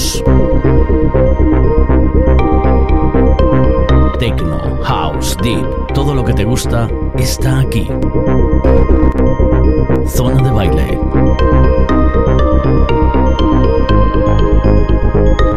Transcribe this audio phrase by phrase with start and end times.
[0.00, 0.22] House.
[4.18, 6.88] Techno, House, Deep, todo lo que te gusta
[7.18, 7.86] está aquí.
[10.06, 10.98] Zona de baile.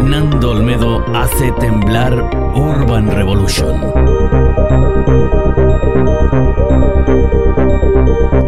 [0.01, 2.13] Nando Olmedo hace temblar
[2.53, 3.79] Urban Revolution.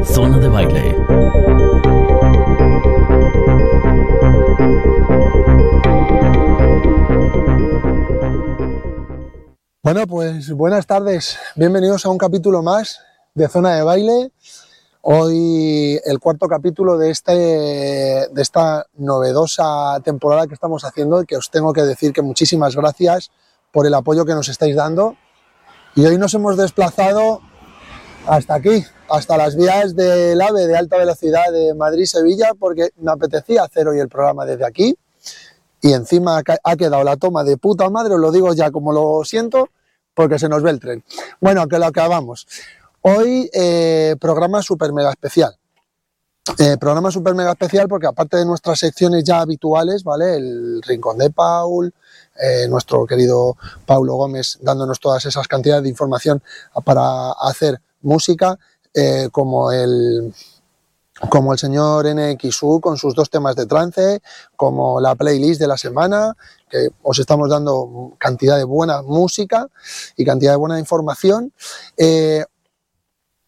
[0.04, 1.06] Zona de baile.
[9.86, 11.38] Bueno, pues buenas tardes.
[11.56, 13.02] Bienvenidos a un capítulo más
[13.36, 14.32] de Zona de Baile.
[15.02, 21.52] Hoy el cuarto capítulo de, este, de esta novedosa temporada que estamos haciendo que os
[21.52, 23.30] tengo que decir que muchísimas gracias
[23.72, 25.16] por el apoyo que nos estáis dando.
[25.94, 27.42] Y hoy nos hemos desplazado
[28.26, 33.64] hasta aquí, hasta las vías del AVE de alta velocidad de Madrid-Sevilla, porque me apetecía
[33.64, 34.98] hacer hoy el programa desde aquí.
[35.86, 39.24] Y encima ha quedado la toma de puta madre, os lo digo ya como lo
[39.24, 39.70] siento,
[40.16, 41.04] porque se nos ve el tren.
[41.40, 42.48] Bueno, que lo acabamos.
[43.02, 45.56] Hoy eh, programa super mega especial.
[46.58, 50.38] Eh, programa super mega especial porque aparte de nuestras secciones ya habituales, ¿vale?
[50.38, 51.94] El Rincón de Paul,
[52.36, 56.42] eh, nuestro querido Paulo Gómez dándonos todas esas cantidades de información
[56.84, 58.58] para hacer música,
[59.32, 60.34] como el
[61.30, 64.22] como el señor NXU con sus dos temas de trance,
[64.56, 66.36] como la playlist de la semana,
[66.70, 69.68] que os estamos dando cantidad de buena música
[70.18, 71.54] y cantidad de buena información.
[71.98, 72.44] Eh,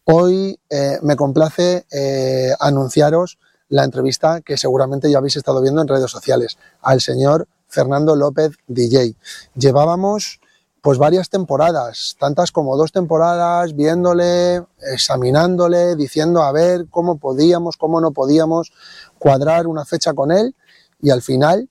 [0.04, 3.38] hoy eh, me complace eh, anunciaros
[3.68, 8.52] la entrevista que seguramente ya habéis estado viendo en redes sociales al señor Fernando López
[8.66, 9.14] DJ.
[9.54, 10.40] Llevábamos
[10.80, 14.62] pues varias temporadas, tantas como dos temporadas, viéndole,
[14.92, 18.72] examinándole, diciendo a ver cómo podíamos, cómo no podíamos
[19.18, 20.54] cuadrar una fecha con él
[21.00, 21.68] y al final,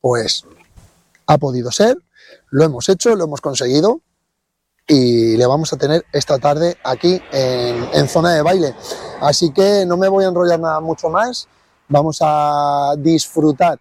[0.00, 0.44] pues
[1.26, 1.96] ha podido ser,
[2.50, 4.00] lo hemos hecho, lo hemos conseguido
[4.86, 8.74] y le vamos a tener esta tarde aquí en, zona de baile.
[9.20, 11.48] Así que no me voy a enrollar nada mucho más,
[11.88, 13.78] vamos a disfrutar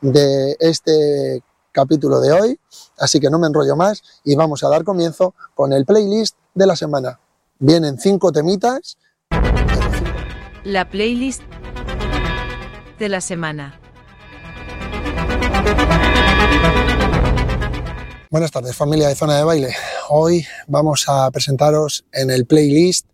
[0.00, 1.42] de este
[1.72, 2.60] capítulo de hoy,
[2.98, 6.66] así que no me enrollo más y vamos a dar comienzo con el playlist de
[6.66, 7.18] la semana.
[7.58, 8.96] Vienen cinco temitas.
[10.64, 11.42] La playlist
[12.98, 13.80] de la semana.
[18.30, 19.74] Buenas tardes familia de Zona de Baile.
[20.12, 23.06] Hoy vamos a presentaros en el playlist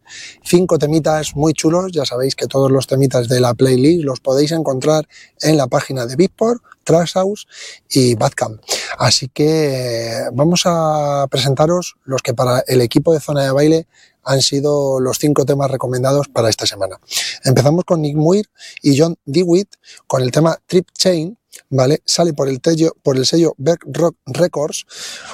[0.43, 1.93] cinco temitas muy chulos.
[1.93, 5.07] Ya sabéis que todos los temitas de la playlist los podéis encontrar
[5.43, 7.47] en la página de Beatport, Trash House
[7.91, 8.63] y Badcamp.
[8.97, 13.87] Así que vamos a presentaros los que para el equipo de Zona de Baile
[14.25, 16.99] han sido los cinco temas recomendados para esta semana.
[17.45, 18.49] Empezamos con Nick Muir
[18.83, 19.69] y John DeWitt
[20.07, 21.37] con el tema Trip Chain
[21.71, 22.03] ¿vale?
[22.05, 22.61] Sale por el,
[23.03, 24.87] por el sello Berg Rock Records,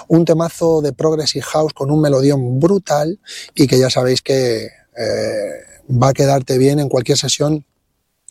[0.08, 3.20] un temazo de Progressive House con un melodión brutal
[3.54, 5.50] y que ya sabéis que eh,
[5.90, 7.64] va a quedarte bien en cualquier sesión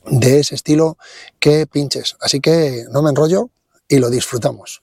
[0.05, 0.97] de ese estilo
[1.39, 2.15] que pinches.
[2.19, 3.49] Así que no me enrollo
[3.87, 4.81] y lo disfrutamos.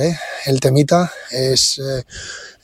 [0.00, 0.18] ¿Eh?
[0.46, 2.04] El temita es eh,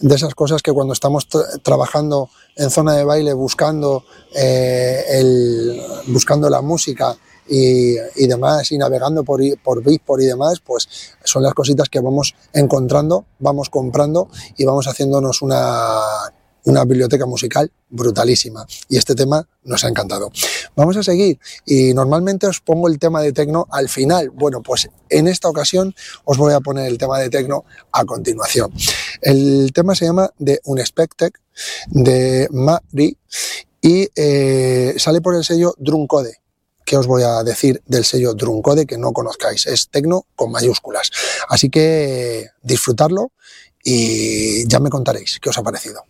[0.01, 1.29] de esas cosas que cuando estamos
[1.63, 7.17] trabajando en zona de baile buscando, eh, buscando la música
[7.47, 10.89] y, demás y navegando por, por y demás, pues
[11.23, 16.01] son las cositas que vamos encontrando, vamos comprando y vamos haciéndonos una
[16.65, 20.31] una biblioteca musical brutalísima y este tema nos ha encantado.
[20.77, 24.31] Vamos a seguir y normalmente os pongo el tema de tecno al final.
[24.31, 25.95] Bueno, pues en esta ocasión
[26.25, 28.73] os voy a poner el tema de tecno a continuación.
[29.21, 31.33] El tema se llama The Unexpected
[31.87, 33.17] de Mari
[33.81, 36.39] y eh, sale por el sello Druncode.
[36.85, 39.67] ¿Qué os voy a decir del sello Druncode que no conozcáis?
[39.67, 41.11] Es tecno con mayúsculas.
[41.49, 43.33] Así que disfrutarlo
[43.85, 46.05] y ya me contaréis qué os ha parecido.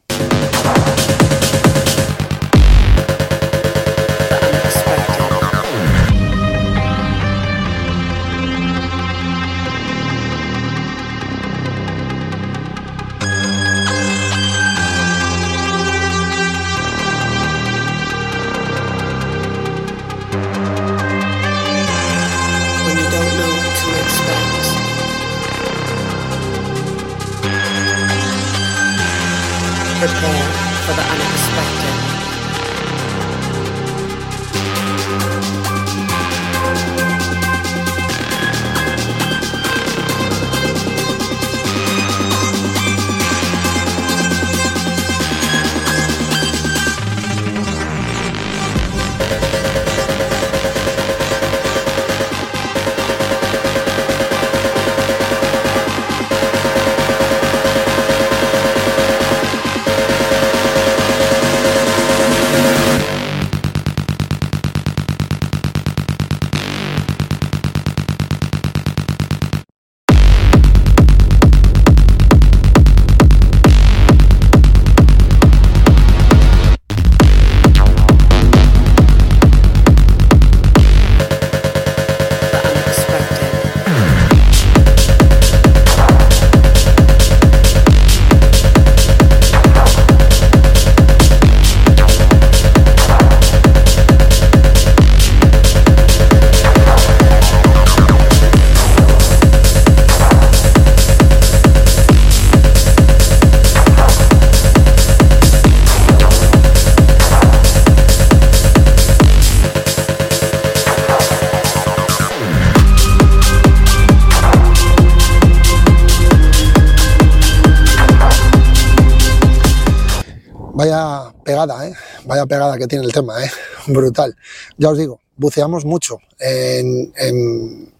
[122.76, 123.50] Que tiene el tema, ¿eh?
[123.86, 124.36] Brutal.
[124.78, 127.92] Ya os digo, buceamos mucho en, en,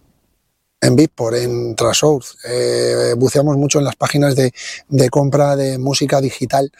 [0.81, 4.53] en Bitport, en Trasource, eh, buceamos mucho en las páginas de,
[4.87, 6.71] de, compra de música digital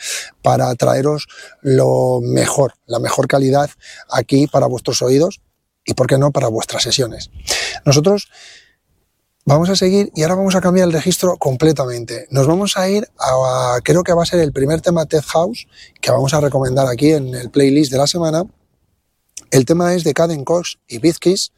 [0.42, 1.28] para traeros
[1.62, 3.70] lo mejor, la mejor calidad
[4.10, 5.42] aquí para vuestros oídos
[5.86, 7.30] y, por qué no, para vuestras sesiones.
[7.86, 8.30] Nosotros
[9.48, 12.25] Vamos a seguir y ahora vamos a cambiar el registro completamente.
[12.32, 15.68] Nos vamos a ir a, creo que va a ser el primer tema Ted House
[16.02, 18.44] que vamos a recomendar aquí en el playlist de la semana.
[19.52, 21.52] El tema es de Caden Cox y Bizkis,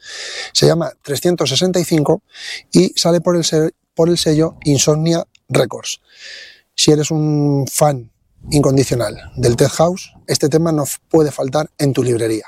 [0.52, 2.22] se llama 365
[2.74, 3.46] y sale por el,
[3.96, 6.02] por el sello Insomnia Records.
[6.76, 8.12] Si eres un fan
[8.52, 12.48] incondicional del Ted House, este tema no puede faltar en tu librería.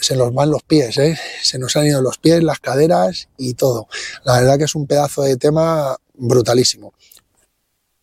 [0.00, 1.18] Se nos van los pies, ¿eh?
[1.42, 3.88] se nos han ido los pies, las caderas y todo.
[4.24, 6.92] La verdad que es un pedazo de tema brutalísimo.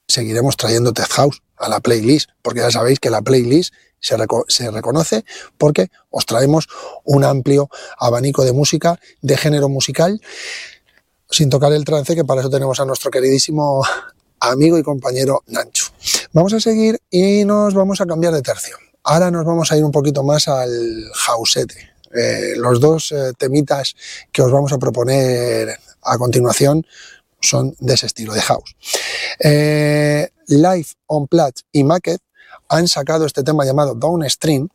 [0.07, 4.15] Seguiremos trayendo Tech House a la playlist, porque ya sabéis que la playlist se,
[4.47, 5.25] se, reconoce
[5.57, 6.67] porque os traemos
[7.03, 10.21] un amplio abanico de música, de género musical,
[11.29, 13.83] sin tocar el trance, que para eso tenemos a nuestro queridísimo
[14.39, 15.87] amigo y compañero Nancho.
[16.33, 18.77] Vamos a seguir y nos vamos a cambiar de tercio.
[19.09, 21.91] Ahora nos vamos a ir un poquito más al hausete.
[22.13, 23.95] Eh, los dos eh, temitas
[24.33, 26.85] que os vamos a proponer a continuación
[27.39, 28.75] son de ese estilo de house.
[29.39, 32.19] Eh, Live on Plat y Maquet
[32.67, 34.67] han sacado este tema llamado Downstream.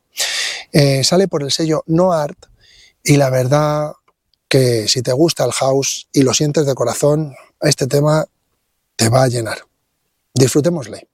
[0.73, 2.47] Eh, sale por el sello No Art
[3.05, 3.93] y la verdad
[4.49, 8.25] que si te gusta el house y lo sientes de corazón, este tema
[8.97, 9.59] te va a llenar.
[10.33, 11.12] Disfrutémosle.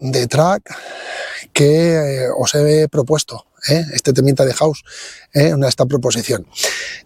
[0.00, 0.74] De track
[1.52, 3.84] que eh, os he propuesto, ¿eh?
[3.92, 4.84] este temita de House,
[5.32, 5.54] ¿eh?
[5.66, 6.46] esta proposición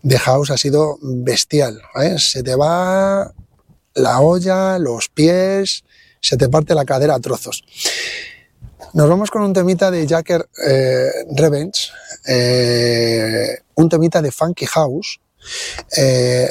[0.02, 1.81] de House ha sido bestial.
[2.19, 3.33] Se te va
[3.95, 5.85] la olla, los pies,
[6.21, 7.64] se te parte la cadera a trozos.
[8.95, 10.49] Nos vamos con un temita de Jacker
[11.37, 11.90] Revenge,
[13.75, 15.21] un temita de Funky House.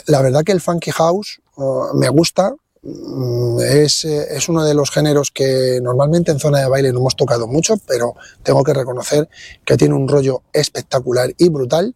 [0.05, 2.53] la verdad que el Funky House oh, me gusta,
[3.61, 7.15] es, eh, es, uno de los géneros que normalmente en zona de baile no hemos
[7.15, 9.27] tocado mucho, pero tengo que reconocer
[9.65, 11.95] que tiene un rollo espectacular y brutal.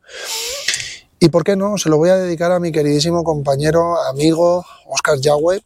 [1.20, 5.18] Y por qué no, se lo voy a dedicar a mi queridísimo compañero, amigo Oscar
[5.20, 5.62] Yahweh.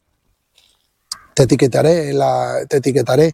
[1.34, 3.34] Te etiquetaré, la, te etiquetaré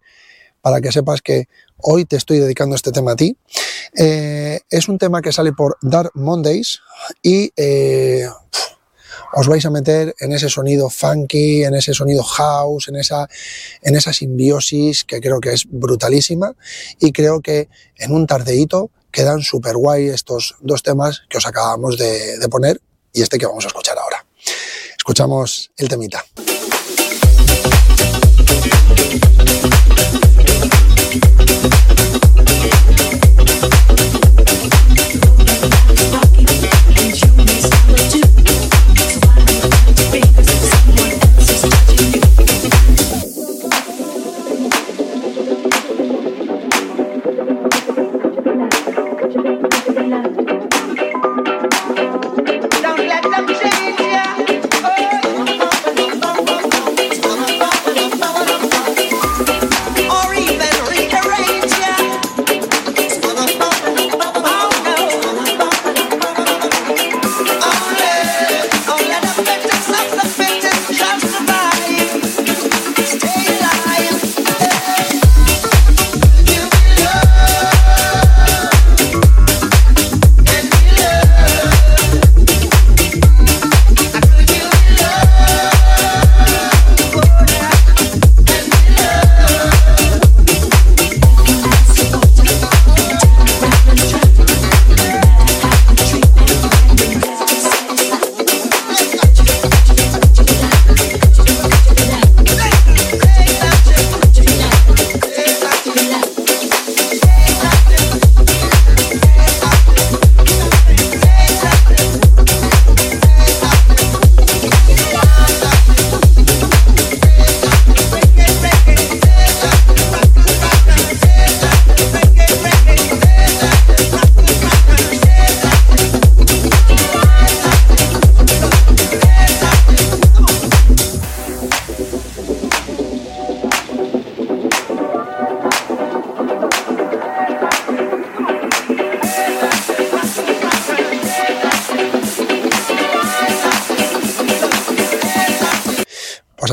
[0.62, 3.38] para que sepas que hoy te estoy dedicando este tema a ti.
[3.98, 6.80] Eh, es un tema que sale por Dark Mondays
[7.22, 8.28] y eh,
[9.34, 13.28] os vais a meter en ese sonido funky, en ese sonido house, en esa,
[13.82, 16.54] en esa simbiosis que creo que es brutalísima
[17.00, 21.98] y creo que en un tardeíto quedan súper guay estos dos temas que os acabamos
[21.98, 22.82] de, de poner
[23.14, 24.26] y este que vamos a escuchar ahora.
[24.98, 26.24] Escuchamos el temita.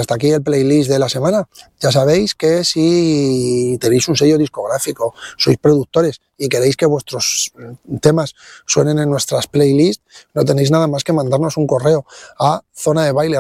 [0.09, 1.47] Hasta aquí el playlist de la semana.
[1.81, 7.53] Ya sabéis que si tenéis un sello discográfico, sois productores y queréis que vuestros
[8.01, 12.07] temas suenen en nuestras playlists, no tenéis nada más que mandarnos un correo
[12.39, 13.37] a zona de baile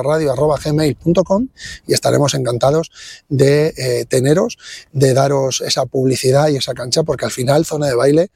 [1.86, 2.90] y estaremos encantados
[3.30, 4.58] de eh, teneros,
[4.92, 8.30] de daros esa publicidad y esa cancha, porque al final zona de baile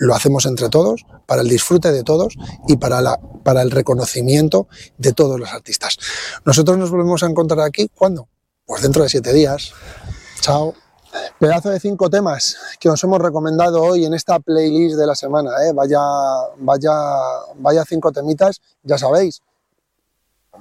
[0.00, 2.34] lo hacemos entre todos, para el disfrute de todos
[2.66, 5.98] y para, la, para el reconocimiento de todos los artistas.
[6.46, 8.26] Nosotros nos volvemos a encontrar aquí, ¿cuándo?
[8.64, 9.72] Pues dentro de siete días.
[10.40, 10.74] Chao.
[11.38, 15.50] Pedazo de cinco temas que os hemos recomendado hoy en esta playlist de la semana.
[15.66, 15.72] ¿eh?
[15.74, 16.00] Vaya,
[16.56, 16.92] vaya,
[17.56, 19.42] vaya cinco temitas, ya sabéis.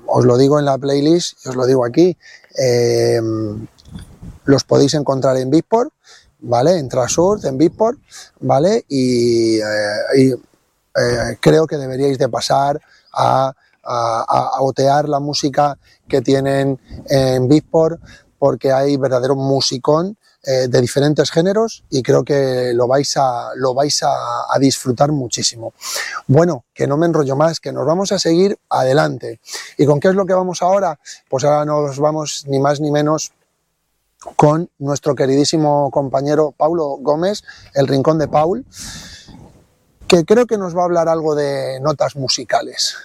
[0.05, 2.17] Os lo digo en la playlist y os lo digo aquí.
[2.57, 3.21] Eh,
[4.43, 5.93] los podéis encontrar en Beatport
[6.39, 6.77] ¿vale?
[6.77, 7.99] En Trasur, en Bitport,
[8.39, 8.85] ¿vale?
[8.87, 10.35] Y, eh,
[10.95, 12.79] eh, creo que deberíais de pasar
[13.13, 13.53] a,
[14.59, 15.75] otear la música
[16.07, 17.99] que tienen en Bitport
[18.37, 23.73] porque hay verdadero musicón eh, de diferentes géneros y creo que lo vais, a, lo
[23.73, 25.73] vais a, a, disfrutar muchísimo.
[26.27, 29.39] Bueno, que no me enrollo más, que nos vamos a seguir adelante.
[29.77, 30.99] ¿Y con qué es lo que vamos ahora?
[31.27, 33.31] Pues ahora nos vamos ni más ni menos
[34.35, 38.65] con nuestro queridísimo compañero Paulo Gómez, el Rincón de Paul,
[40.07, 42.95] que creo que nos va a hablar algo de notas musicales,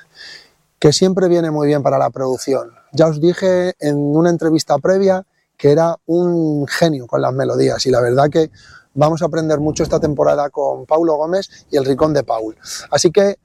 [0.79, 2.73] que siempre viene muy bien para la producción.
[2.93, 7.91] Ya os dije en una entrevista previa que era un genio con las melodías y
[7.91, 8.51] la verdad que
[8.95, 12.57] vamos a aprender mucho esta temporada con Paulo Gómez y el Rincón de Paul.
[12.91, 13.39] Así que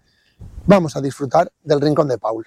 [0.65, 2.45] vamos a disfrutar del Rincón de Paul.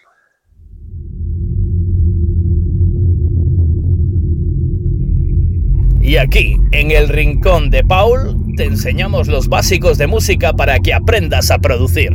[6.03, 10.93] Y aquí, en el rincón de Paul, te enseñamos los básicos de música para que
[10.93, 12.11] aprendas a producir.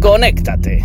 [0.00, 0.84] Conéctate.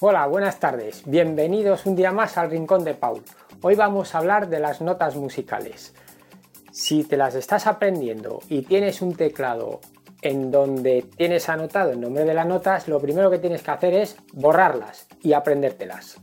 [0.00, 1.04] Hola, buenas tardes.
[1.06, 3.22] Bienvenidos un día más al Rincón de Paul.
[3.62, 5.94] Hoy vamos a hablar de las notas musicales.
[6.76, 9.80] Si te las estás aprendiendo y tienes un teclado
[10.20, 13.94] en donde tienes anotado el nombre de las notas, lo primero que tienes que hacer
[13.94, 16.18] es borrarlas y aprendértelas.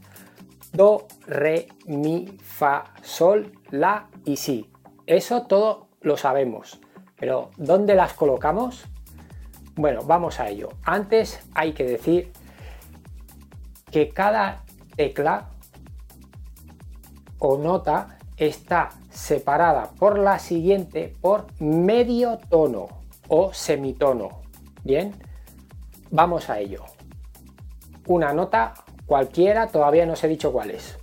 [0.72, 4.70] Do, re, mi, fa, sol, la y si.
[5.08, 6.80] Eso todo lo sabemos.
[7.16, 8.86] Pero ¿dónde las colocamos?
[9.74, 10.70] Bueno, vamos a ello.
[10.84, 12.32] Antes hay que decir
[13.90, 14.62] que cada
[14.96, 15.50] tecla
[17.40, 22.88] o nota está separada por la siguiente por medio tono
[23.28, 24.42] o semitono.
[24.84, 25.14] Bien,
[26.12, 26.84] vamos a ello.
[28.08, 28.74] Una nota
[29.06, 30.98] cualquiera, todavía no os he dicho cuál es.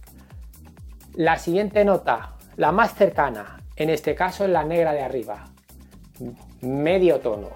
[1.15, 5.47] La siguiente nota, la más cercana, en este caso es la negra de arriba.
[6.61, 7.49] Medio tono.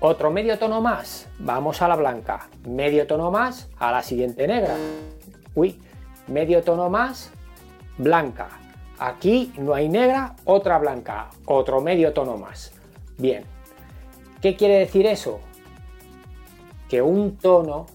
[0.00, 2.48] Otro medio tono más, vamos a la blanca.
[2.66, 4.74] Medio tono más a la siguiente negra.
[5.54, 5.80] Uy,
[6.28, 7.30] medio tono más,
[7.98, 8.48] blanca
[8.98, 12.72] Aquí no hay negra, otra blanca, otro medio tono más.
[13.18, 13.44] Bien,
[14.40, 15.40] ¿qué quiere decir eso?
[16.88, 17.86] Que un tono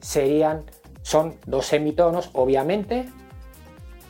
[0.00, 0.64] serían,
[1.02, 3.08] son dos semitonos, obviamente.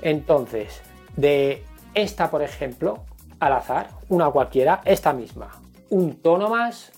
[0.03, 0.83] Entonces,
[1.17, 1.65] de
[1.95, 3.05] esta, por ejemplo,
[3.41, 6.93] al azar, una cualquiera, esta misma, un tono más,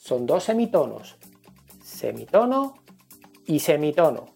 [0.00, 1.16] son dos semitonos,
[1.82, 2.74] semitono
[3.44, 4.26] y semitono.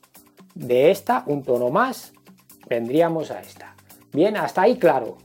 [0.54, 2.12] De esta, un tono más,
[2.68, 3.75] vendríamos a esta.
[4.16, 5.18] Bien, hasta ahí claro.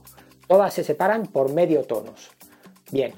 [0.46, 2.30] Todas se separan por medio tonos.
[2.90, 3.14] Bien,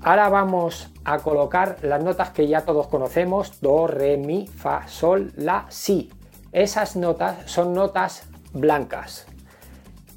[0.00, 3.60] ahora vamos a colocar las notas que ya todos conocemos.
[3.60, 6.10] Do, re, mi, fa, sol, la, si.
[6.52, 9.26] Esas notas son notas blancas.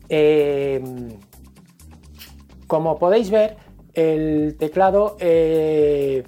[0.08, 1.20] Em,
[2.66, 3.58] como podéis ver,
[3.94, 6.24] el teclado eh,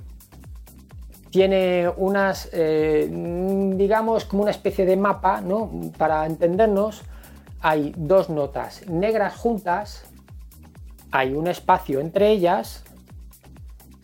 [1.29, 5.71] tiene unas, eh, digamos, como una especie de mapa, ¿no?
[5.97, 7.03] Para entendernos,
[7.63, 10.03] hay dos notas negras juntas,
[11.11, 12.83] hay un espacio entre ellas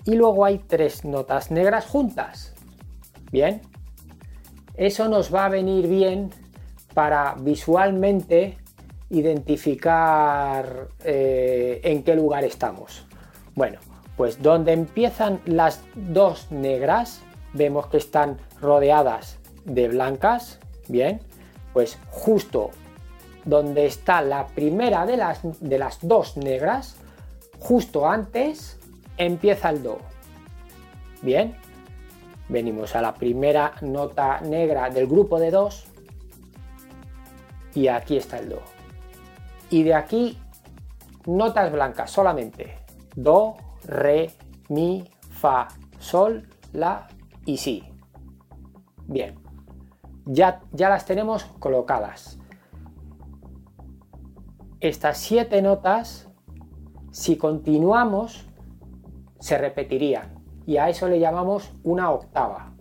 [0.05, 2.55] y luego hay tres notas negras juntas.
[3.33, 3.61] Bien,
[4.75, 6.31] eso nos va a venir bien
[6.93, 8.57] para visualmente
[9.09, 13.05] identificar eh, en qué lugar estamos.
[13.55, 13.79] Bueno,
[14.15, 17.21] pues donde empiezan las dos negras,
[17.53, 21.19] vemos que están rodeadas de blancas, bien,
[21.73, 22.71] pues justo
[23.45, 26.97] donde está la primera de las, de las dos negras,
[27.59, 28.79] justo antes
[29.17, 29.99] empieza el Do.
[31.21, 31.55] Bien,
[32.47, 35.85] venimos a la primera nota negra del grupo de dos
[37.73, 38.61] y aquí está el Do.
[39.69, 40.37] Y de aquí
[41.25, 42.77] notas blancas solamente.
[43.15, 44.31] Do, re,
[44.69, 45.67] mi, fa,
[45.99, 47.07] sol, la
[47.45, 47.83] y si.
[49.07, 49.35] Bien,
[50.25, 52.39] ya, ya las tenemos colocadas.
[54.81, 56.29] Estas siete notas,
[57.11, 58.45] si continuamos,
[59.39, 62.71] se repetirían y a eso le llamamos una octava.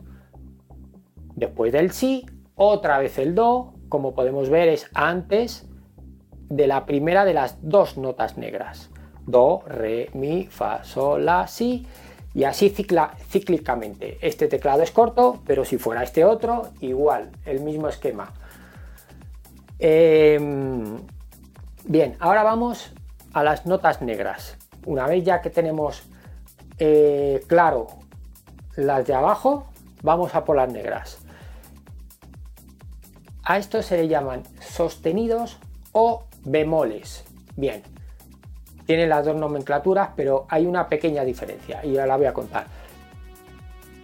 [1.34, 5.68] Después del si, otra vez el do, como podemos ver es antes
[6.48, 8.90] de la primera de las dos notas negras.
[9.26, 11.86] Do, re, mi, fa, sol, la, si
[12.32, 14.18] y así cíclicamente.
[14.20, 18.32] Este teclado es corto, pero si fuera este otro, igual, el mismo esquema.
[19.78, 20.98] Em,
[21.88, 22.92] bien, ahora vamos
[23.32, 24.56] a las notas negras.
[24.86, 26.04] Una vez ya que tenemos
[26.78, 27.88] eh, claro
[28.76, 29.66] las de abajo,
[30.02, 31.18] vamos a por las negras.
[33.42, 35.58] A esto se le llaman sostenidos
[35.92, 37.24] o bemoles.
[37.56, 37.82] Bien,
[38.86, 42.66] tienen las dos nomenclaturas, pero hay una pequeña diferencia y ya la voy a contar.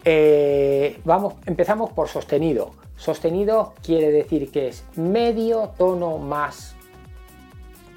[0.04, 2.72] Eh, vamos, empezamos por sostenido.
[2.96, 6.73] Sostenido quiere decir que es medio tono más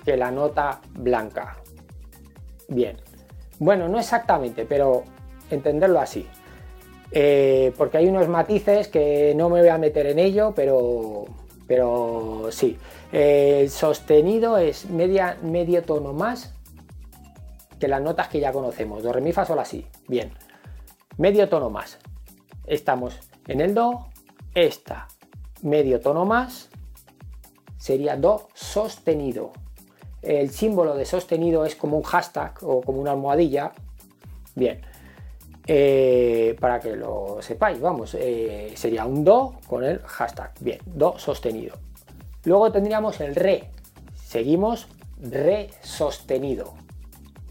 [0.08, 1.58] que la nota blanca.
[2.70, 2.96] Bien,
[3.60, 5.04] bueno, no exactamente, pero
[5.52, 6.26] entenderlo así.
[7.12, 11.26] Eh, porque hay unos matices que no me voy a meter en ello, pero,
[11.67, 12.78] pero sí.
[13.12, 16.54] El sostenido es media, medio tono más
[17.78, 19.04] que las notas que ya conocemos.
[19.04, 19.86] Do, re, mi, fa, sol, así.
[20.08, 20.32] Bien.
[21.17, 22.00] Medio tono más.
[22.65, 24.08] Estamos en el do.
[24.56, 25.10] Esta.
[25.63, 26.70] Medio tono más.
[27.78, 29.52] Sería do sostenido.
[30.22, 33.72] El símbolo de sostenido es como un hashtag o como una almohadilla.
[34.56, 34.82] Bien.
[35.70, 40.54] Eh, para que lo sepáis, vamos, eh, sería un do con el hashtag.
[40.60, 41.76] Bien, do sostenido.
[42.46, 43.70] Luego tendríamos el re.
[44.16, 44.88] Seguimos
[45.22, 46.74] re sostenido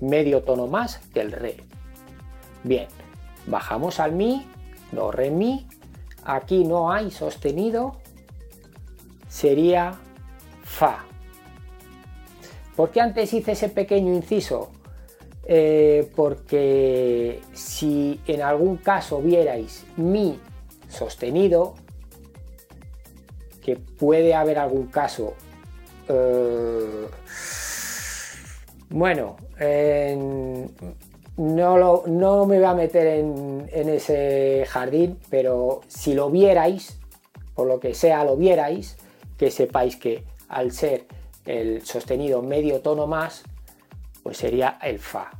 [0.00, 1.56] medio tono más que el re.
[2.64, 2.88] Bien,
[3.46, 4.46] bajamos al mi,
[4.92, 5.66] do, re, mi.
[6.24, 7.96] Aquí no hay sostenido,
[9.28, 9.94] sería
[10.62, 11.04] fa.
[12.76, 14.70] ¿Por qué antes hice ese pequeño inciso?
[15.48, 20.38] Eh, porque si en algún caso vierais mi
[20.88, 21.74] sostenido,
[23.64, 25.34] que puede haber algún caso
[26.08, 27.06] eh,
[28.88, 29.36] bueno,
[31.36, 36.98] no, no, me voy a meter en, ese jardín, pero si lo vierais,
[37.54, 38.96] por lo que sea lo vierais,
[39.36, 41.04] que sepáis que al ser
[41.46, 43.44] el sostenido medio tono más,
[44.22, 45.30] pues sería el Fa.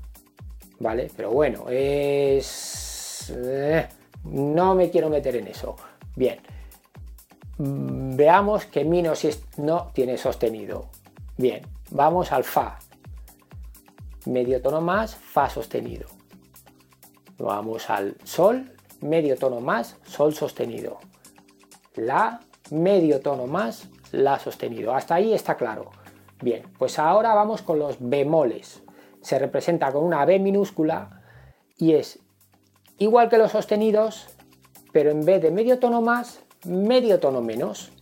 [0.79, 1.11] ¿Vale?
[1.17, 3.33] Pero bueno, es...
[3.37, 3.87] Eh,
[4.25, 5.77] no me quiero meter en eso.
[6.15, 6.39] Bien.
[7.59, 9.15] Veamos que Mi no,
[9.59, 10.89] no tiene sostenido.
[11.37, 12.79] Bien, vamos al Fa
[14.27, 16.09] medio tono más, fa sostenido.
[17.39, 20.99] Vamos al sol, medio tono más, sol sostenido.
[21.95, 22.41] La,
[22.71, 24.95] medio tono más, la sostenido.
[24.95, 25.91] Hasta ahí está claro.
[26.43, 28.83] Bien, pues ahora vamos con los bemoles.
[29.21, 31.23] Se representa con una B minúscula
[31.77, 32.21] y es
[32.99, 34.29] igual que los sostenidos,
[34.93, 37.93] pero en vez de medio tono más, medio tono menos.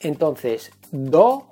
[0.00, 1.48] Entonces, Do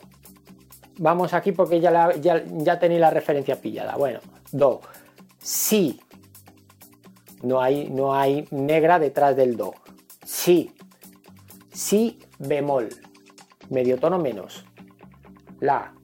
[1.02, 3.96] Vamos aquí porque ya, ya, tenéis la referencia pillada.
[3.96, 4.20] Bueno,
[4.52, 4.82] do.
[5.38, 5.98] Si.
[7.42, 9.72] No hay, no hay negra detrás del do.
[10.26, 10.74] Si.
[11.72, 12.90] Si bemol.
[13.70, 14.66] Medio tono menos.
[15.60, 15.94] La.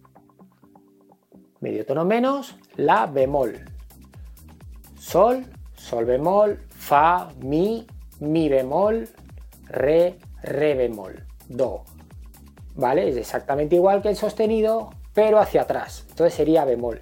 [1.60, 2.56] Medio tono menos.
[2.76, 3.64] La bemol.
[4.98, 5.44] Sol.
[5.74, 6.58] Sol bemol.
[6.70, 7.28] Fa.
[7.40, 7.86] Mi.
[8.20, 9.08] Mi bemol.
[9.68, 10.18] Re.
[10.42, 11.24] Re bemol.
[11.48, 11.84] Do.
[12.76, 13.08] ¿vale?
[13.08, 16.04] Es exactamente igual que el sostenido, pero hacia atrás.
[16.10, 17.00] Entonces sería bemol.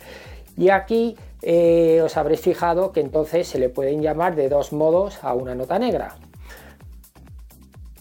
[0.57, 5.19] Y aquí eh, os habréis fijado que entonces se le pueden llamar de dos modos
[5.23, 6.15] a una nota negra.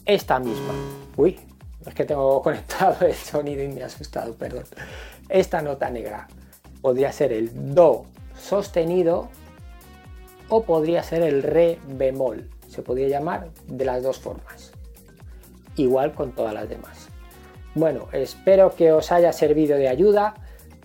[0.05, 0.73] Esta misma.
[1.17, 1.39] Uy,
[1.89, 4.63] es que tengo conectado el sonido y me ha asustado, perdón.
[5.29, 6.27] Esta nota negra
[6.81, 8.05] podría ser el do
[8.37, 9.29] sostenido
[10.49, 12.49] o podría ser el re bemol.
[12.67, 14.71] Se podría llamar de las dos formas.
[15.75, 17.07] Igual con todas las demás.
[17.75, 20.35] Bueno, espero que os haya servido de ayuda,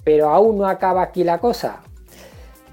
[0.04, 1.80] pero aún no acaba aquí la cosa.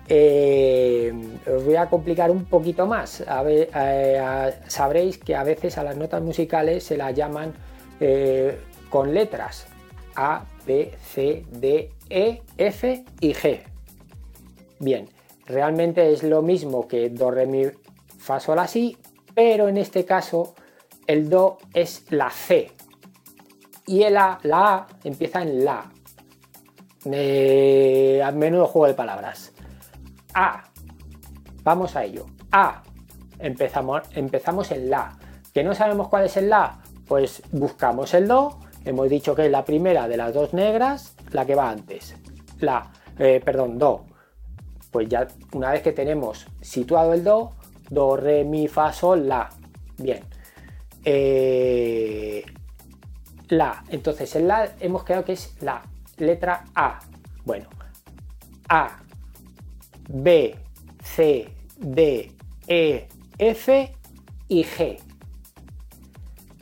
[0.08, 1.12] Eh,
[1.54, 3.24] os voy a complicar un poquito más.
[3.48, 7.54] Eh, sabréis que a veces a las notas musicales se las llaman
[8.00, 9.68] eh, con letras
[10.16, 13.62] A, B, C, D, E, F y G.
[14.80, 15.10] Bien,
[15.46, 17.66] realmente es lo mismo que Do, Re, Mi,
[18.18, 18.98] Fa, Sol, La, Si,
[19.34, 20.56] pero en este caso
[21.08, 22.72] el Do es la C,
[23.88, 25.92] y el A, la A empieza en la.
[28.26, 29.54] A menudo juego de palabras.
[30.34, 30.64] A.
[31.64, 32.26] Vamos a ello.
[32.52, 32.82] A.
[33.38, 35.18] Empezamos, empezamos en la.
[35.54, 36.80] ¿Que no sabemos cuál es el la?
[37.08, 38.60] Pues buscamos el do.
[38.84, 42.16] Hemos dicho que es la primera de las dos negras, la que va antes.
[42.60, 44.06] La, eh, perdón, do.
[44.92, 47.52] Pues ya una vez que tenemos situado el do,
[47.90, 49.50] do, re, mi, fa, sol, la.
[49.98, 50.24] Bien.
[51.04, 52.44] Eh,
[53.50, 53.84] la.
[53.90, 55.82] Entonces en la hemos quedado que es la
[56.18, 57.00] letra A.
[57.44, 57.70] Bueno,
[58.70, 58.98] A,
[60.10, 60.56] B,
[61.04, 62.32] C, D,
[62.68, 63.96] E, F
[64.48, 65.05] y G.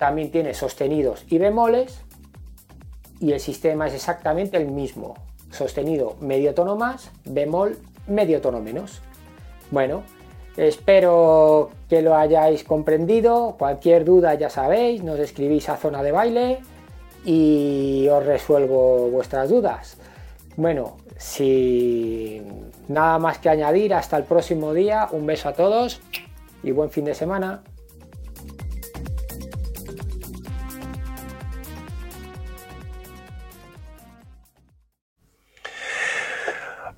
[0.03, 2.01] También tiene sostenidos y bemoles
[3.21, 5.13] y el sistema es exactamente el mismo.
[5.49, 9.01] Sostenido medio tono más, bemol medio tono menos.
[9.71, 10.03] Bueno,
[10.57, 13.55] espero que lo hayáis comprendido.
[13.57, 16.59] Cualquier duda ya sabéis, nos escribís a zona de baile
[17.23, 19.95] y os resuelvo vuestras dudas.
[20.57, 26.01] Bueno, sin nada más que añadir, hasta el próximo día, un beso a todos
[26.61, 27.63] y buen fin de semana.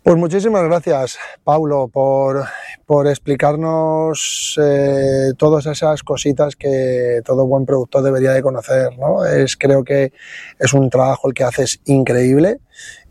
[0.05, 2.45] Pues muchísimas gracias, Paulo, por,
[2.85, 8.95] por explicarnos eh, todas esas cositas que todo buen productor debería de conocer.
[8.99, 9.25] ¿no?
[9.25, 10.13] Es, creo que
[10.59, 12.59] es un trabajo el que haces increíble.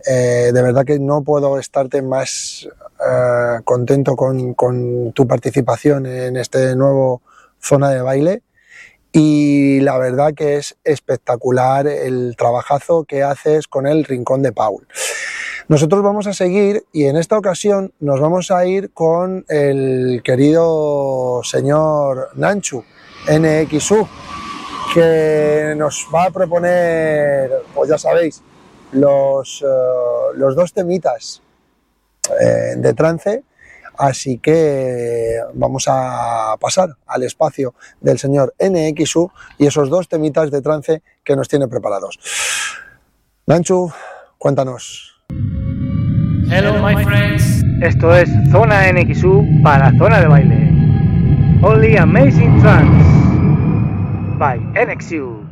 [0.07, 2.68] Eh, de verdad que no puedo estarte más
[3.04, 7.22] eh, contento con, con tu participación en este nuevo
[7.61, 8.42] zona de baile.
[9.11, 14.87] Y la verdad que es espectacular el trabajazo que haces con el Rincón de Paul.
[15.66, 21.40] Nosotros vamos a seguir y en esta ocasión nos vamos a ir con el querido
[21.42, 22.85] señor Nanchu,
[23.27, 24.07] NXU,
[24.92, 28.42] que nos va a proponer, pues ya sabéis,
[28.92, 31.40] los, uh, los dos temitas
[32.38, 33.42] eh, de trance.
[33.96, 40.61] Así que vamos a pasar al espacio del señor NXU y esos dos temitas de
[40.61, 42.18] trance que nos tiene preparados.
[43.46, 43.90] Nanchu,
[44.37, 45.13] cuéntanos.
[45.30, 47.64] Hello, my friends.
[47.80, 50.70] Esto es Zona NXU para Zona de Baile.
[51.62, 53.04] Only Amazing Trance
[54.38, 55.44] by NXU.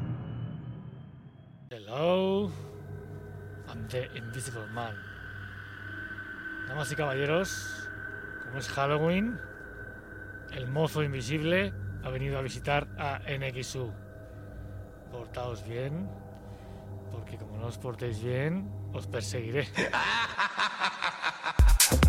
[1.70, 2.50] Hello,
[3.68, 4.94] I'm the Invisible Man.
[6.68, 7.88] Damas y caballeros,
[8.44, 9.38] como es Halloween,
[10.52, 11.72] el mozo invisible
[12.04, 13.90] ha venido a visitar a NXU.
[15.10, 16.08] Portaos bien,
[17.10, 19.66] porque como no os portéis bien, os perseguiré.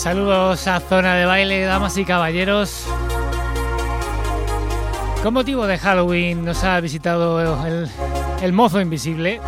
[0.00, 2.86] Saludos a Zona de Baile, damas y caballeros.
[5.22, 7.86] Con motivo de Halloween nos ha visitado el,
[8.40, 9.42] el mozo invisible.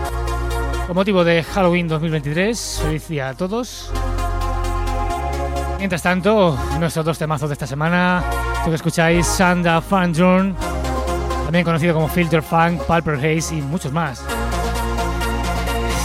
[0.87, 3.91] Con motivo de Halloween 2023, feliz día a todos.
[5.79, 8.23] Mientras tanto, nuestros dos temazos de esta semana,
[8.63, 10.55] lo que escucháis, Sanda Fun Journ,
[11.45, 14.23] también conocido como Filter Funk, Pulper Haze y muchos más.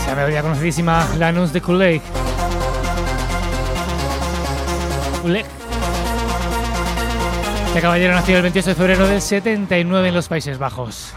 [0.07, 2.26] La melodía conocidísima Lanus de Kool-Aid.
[5.27, 5.45] Kool-Aid.
[7.67, 11.13] Este caballero nació el 28 de febrero del 79 en los Países Bajos.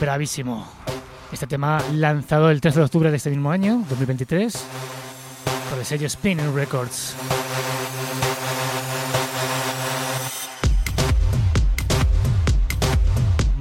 [0.00, 0.68] Bravísimo.
[1.30, 4.64] Este tema lanzado el 13 de octubre de este mismo año, 2023,
[5.70, 7.14] por el sello Spinning Records.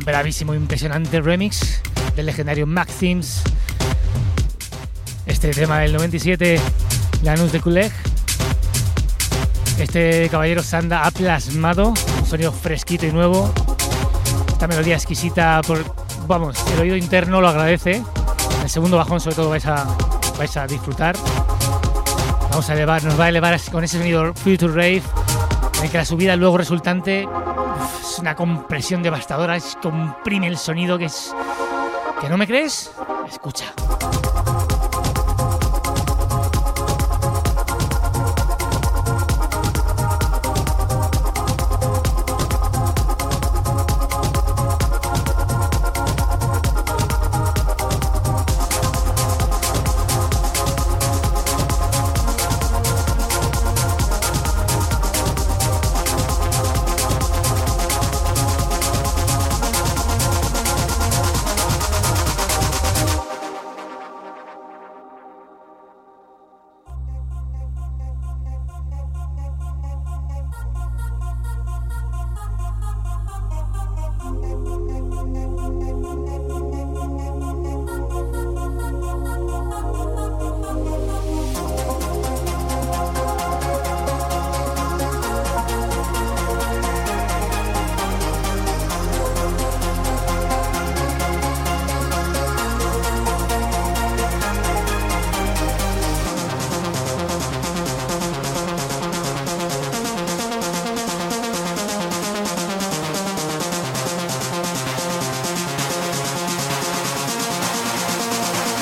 [0.04, 1.84] Bravísimo, impresionante remix
[2.16, 3.44] del legendario Maxims.
[5.28, 6.60] Este tema del 97,
[7.22, 8.13] Lanus de Kuleg.
[9.84, 13.52] Este caballero Sanda ha plasmado un sonido fresquito y nuevo.
[14.48, 15.84] Esta melodía exquisita por
[16.26, 18.02] vamos, el oído interno lo agradece.
[18.64, 19.86] el segundo bajón sobre todo vais a,
[20.38, 21.18] vais a disfrutar.
[22.50, 25.04] Vamos a elevar, nos va a elevar con ese sonido Future Rave,
[25.84, 27.28] en que la subida luego resultante
[28.02, 31.36] es una compresión devastadora, es comprime el sonido que es...
[32.22, 32.90] ¿Que no me crees?
[33.30, 33.66] Escucha.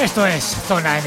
[0.01, 0.99] Esto es Zona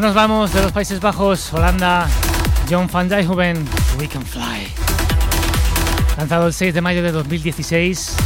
[0.00, 2.08] Nos vamos de los Países Bajos, Holanda,
[2.70, 4.72] John van Dijkhoven, We Can Fly.
[6.16, 8.16] Lanzado el 6 de mayo de 2016,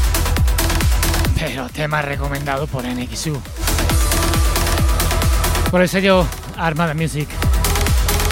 [1.36, 3.42] pero tema recomendado por NXU.
[5.72, 6.24] Por el sello
[6.56, 7.28] Armada Music.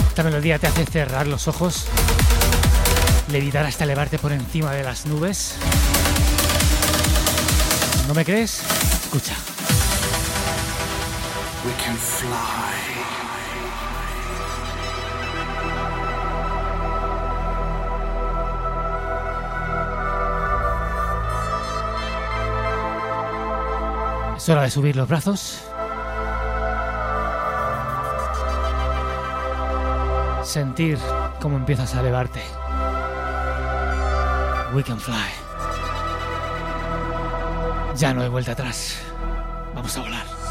[0.07, 1.86] Esta melodía te hace cerrar los ojos,
[3.28, 5.57] levitar hasta elevarte por encima de las nubes.
[8.07, 8.62] ¿No me crees?
[9.03, 9.34] Escucha.
[11.64, 12.91] We can fly.
[24.43, 25.61] Es hora de subir los brazos.
[30.43, 30.99] Sentir
[31.40, 32.43] cómo empiezas a elevarte.
[34.74, 35.14] We can fly.
[37.97, 38.99] Ya no hay vuelta atrás.
[39.76, 40.41] Vamos a volar.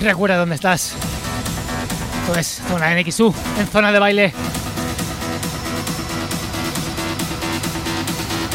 [0.00, 0.94] Recuerda dónde estás.
[2.20, 4.32] Esto es zona NXU, en zona de baile.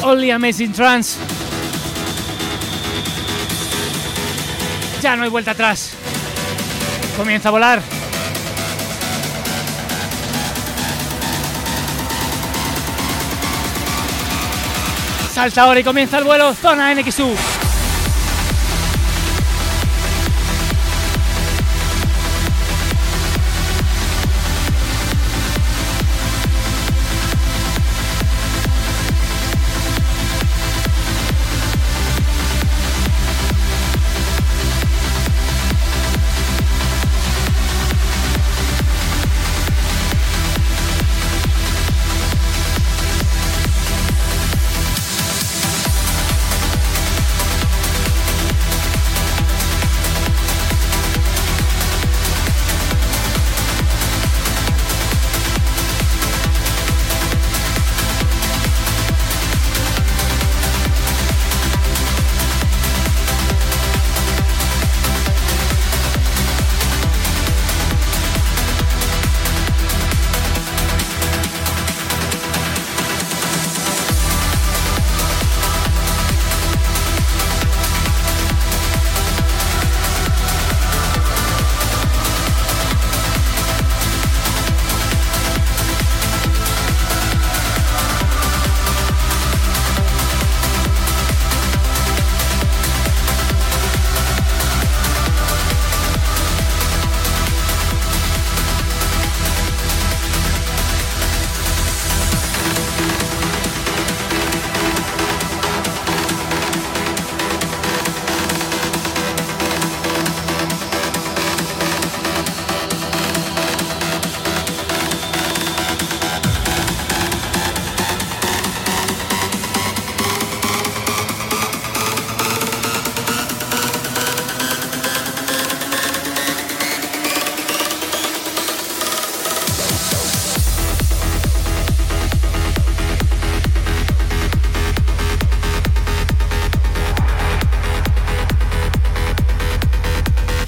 [0.04, 1.18] Only Amazing Trance.
[5.02, 5.92] Ya no hay vuelta atrás.
[7.18, 7.82] Comienza a volar.
[15.34, 16.54] Salta ahora y comienza el vuelo.
[16.54, 17.36] Zona NXU.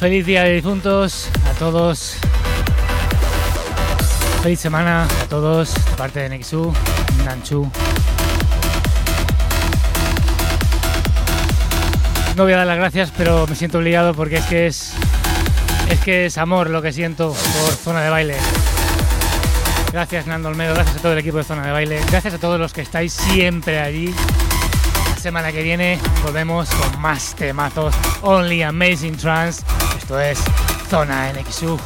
[0.03, 2.17] Feliz día de difuntos a todos.
[4.41, 6.73] Feliz semana a todos, de parte de Nexu,
[7.23, 7.71] Nanchu.
[12.35, 14.93] No voy a dar las gracias, pero me siento obligado porque es que es.
[15.89, 18.35] Es que es amor lo que siento por zona de baile.
[19.93, 22.59] Gracias Nando Olmedo, gracias a todo el equipo de zona de baile, gracias a todos
[22.59, 24.13] los que estáis siempre allí.
[25.11, 27.95] La semana que viene volvemos con más temazos.
[28.21, 29.63] Only Amazing Trance.
[30.03, 30.37] Esto es
[30.89, 31.79] Zona NXU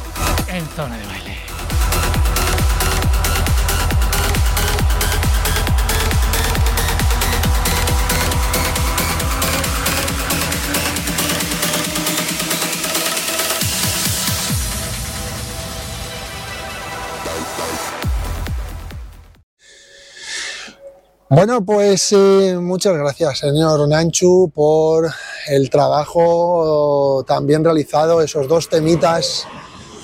[0.48, 1.27] en zona de baile.
[21.30, 25.10] Bueno, pues eh, muchas gracias, señor Nanchu, por
[25.46, 29.46] el trabajo tan bien realizado, esos dos temitas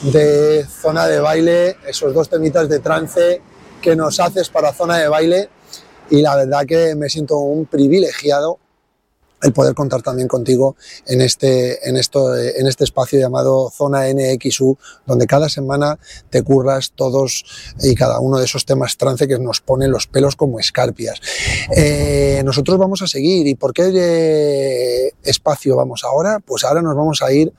[0.02, 3.40] de zona de baile, esos dos temitas de trance
[3.80, 5.48] que nos haces para zona de baile.
[6.10, 8.58] Y la verdad que me siento un privilegiado
[9.44, 10.76] el poder contar también contigo
[11.06, 14.76] en este, en esto, en este espacio llamado Zona NXU,
[15.06, 15.98] donde cada semana
[16.30, 17.44] te curras todos
[17.82, 21.20] y cada uno de esos temas trance que nos ponen los pelos como escarpias.
[21.76, 23.46] Eh, nosotros vamos a seguir.
[23.46, 26.40] ¿Y por qué espacio vamos ahora?
[26.40, 27.52] Pues ahora nos vamos a ir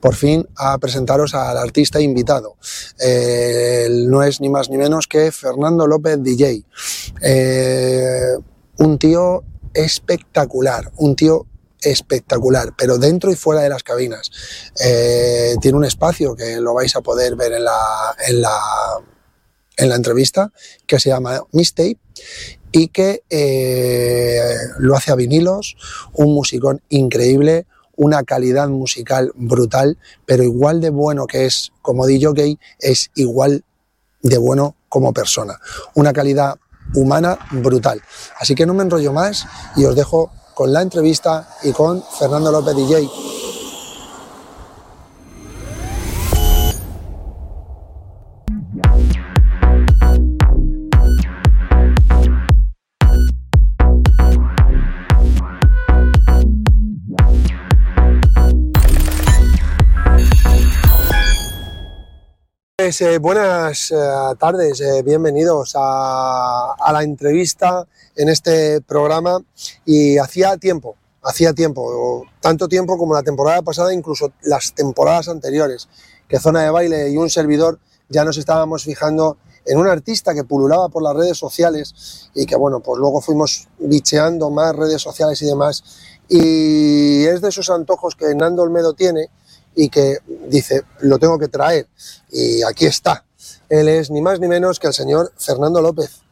[0.00, 2.56] por fin a presentaros al artista invitado.
[2.98, 6.64] Eh, no es ni más ni menos que Fernando López DJ.
[7.22, 8.36] Eh,
[8.78, 9.44] un tío
[9.74, 11.46] espectacular, un tío
[11.82, 14.30] espectacular, pero dentro y fuera de las cabinas.
[14.84, 18.58] Eh, tiene un espacio que lo vais a poder ver en la, en la,
[19.76, 20.52] en la entrevista,
[20.86, 21.98] que se llama Mistape
[22.72, 25.76] y que eh, lo hace a vinilos,
[26.12, 27.66] un musicón increíble,
[27.96, 33.64] una calidad musical brutal, pero igual de bueno que es como DJ, es igual
[34.22, 35.58] de bueno como persona.
[35.94, 36.58] Una calidad
[36.94, 38.02] humana brutal.
[38.38, 42.52] Así que no me enrollo más y os dejo con la entrevista y con Fernando
[42.52, 43.08] López DJ.
[62.90, 63.96] Pues, eh, buenas eh,
[64.36, 67.86] tardes, eh, bienvenidos a, a, la entrevista
[68.16, 69.38] en este programa.
[69.84, 75.88] Y hacía tiempo, hacía tiempo, tanto tiempo como la temporada pasada, incluso las temporadas anteriores,
[76.26, 77.78] que Zona de Baile y un servidor
[78.08, 79.36] ya nos estábamos fijando
[79.66, 83.68] en un artista que pululaba por las redes sociales y que bueno, pues luego fuimos
[83.78, 85.84] bicheando más redes sociales y demás.
[86.28, 89.30] Y es de esos antojos que Nando Olmedo tiene
[89.74, 90.18] y que
[90.48, 91.86] dice, lo tengo que traer.
[92.30, 93.24] Y aquí está.
[93.68, 96.22] Él es ni más ni menos que el señor Fernando López.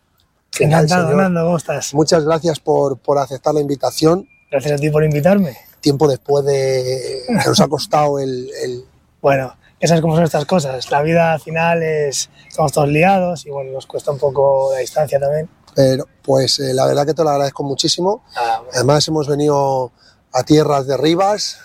[0.59, 1.95] Encantado, Fernando, ¿cómo estás?
[1.95, 4.28] Muchas gracias por, por, aceptar la invitación.
[4.51, 5.57] Gracias a ti por invitarme.
[5.80, 8.84] Tiempo después de que nos ha costado el, el...
[9.22, 10.91] Bueno, esas como son estas cosas.
[10.91, 14.80] La vida al final es, estamos todos liados y bueno, nos cuesta un poco la
[14.80, 15.49] distancia también.
[15.74, 18.24] Pero pues eh, la verdad que te lo agradezco muchísimo.
[18.34, 18.72] Ah, bueno.
[18.74, 19.93] Además hemos venido
[20.32, 21.59] a tierras de Rivas,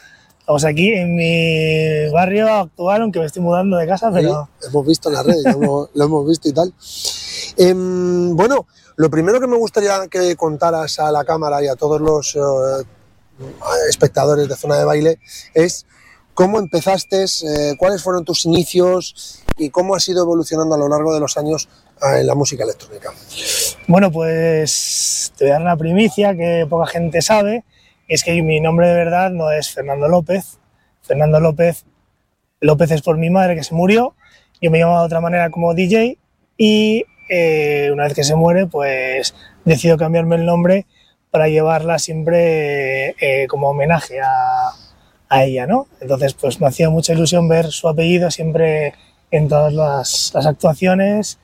[0.43, 4.49] Estamos aquí en mi barrio actual, aunque me estoy mudando de casa, pero...
[4.59, 6.73] Sí, hemos visto en las redes, lo, hemos, lo, hemos, visto y tal.
[7.55, 8.67] Eh, bueno,
[8.97, 12.85] lo primero que me gustaría que contaras a la cámara y a todos los uh,
[13.87, 15.19] espectadores de Zona de Baile
[15.53, 15.85] es
[16.33, 21.13] cómo empezaste, eh, cuáles fueron tus inicios y cómo has ido evolucionando a lo largo
[21.13, 21.69] de los años
[22.01, 23.13] uh, en la música electrónica.
[23.87, 27.63] Bueno, pues te voy a dar una primicia que poca gente sabe
[28.14, 30.59] es que mi nombre de verdad no es Fernando López.
[31.01, 31.84] Fernando López,
[32.59, 34.14] López es por mi madre que se murió.
[34.61, 36.20] Yo me llamaba de otra manera como DJ
[36.55, 39.34] y eh, una vez que se muere, pues
[39.66, 40.86] decido cambiarme el nombre
[41.32, 44.74] para llevarla siempre eh, como homenaje a,
[45.43, 45.88] ella, ¿no?
[45.99, 48.93] Entonces, pues me hacía mucha ilusión ver su apellido siempre
[49.32, 51.39] en todas las, actuaciones,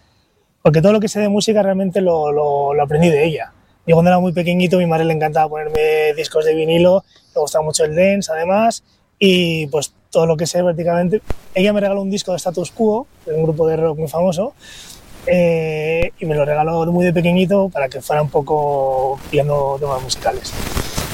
[0.62, 3.54] porque todo lo que sé de música realmente lo aprendí de ella.
[3.90, 7.66] Yo cuando era muy pequeñito, mi madre le encantaba ponerme discos de vinilo, le gustaba
[7.66, 8.84] mucho el dance además,
[9.18, 11.24] y pues todo lo que sé prácticamente.
[11.56, 14.54] Ella me regaló un disco de Status Quo, de un grupo de rock muy famoso,
[15.26, 20.04] eh, y me lo regaló muy de pequeñito para que fuera un poco pillando temas
[20.04, 20.54] musicales.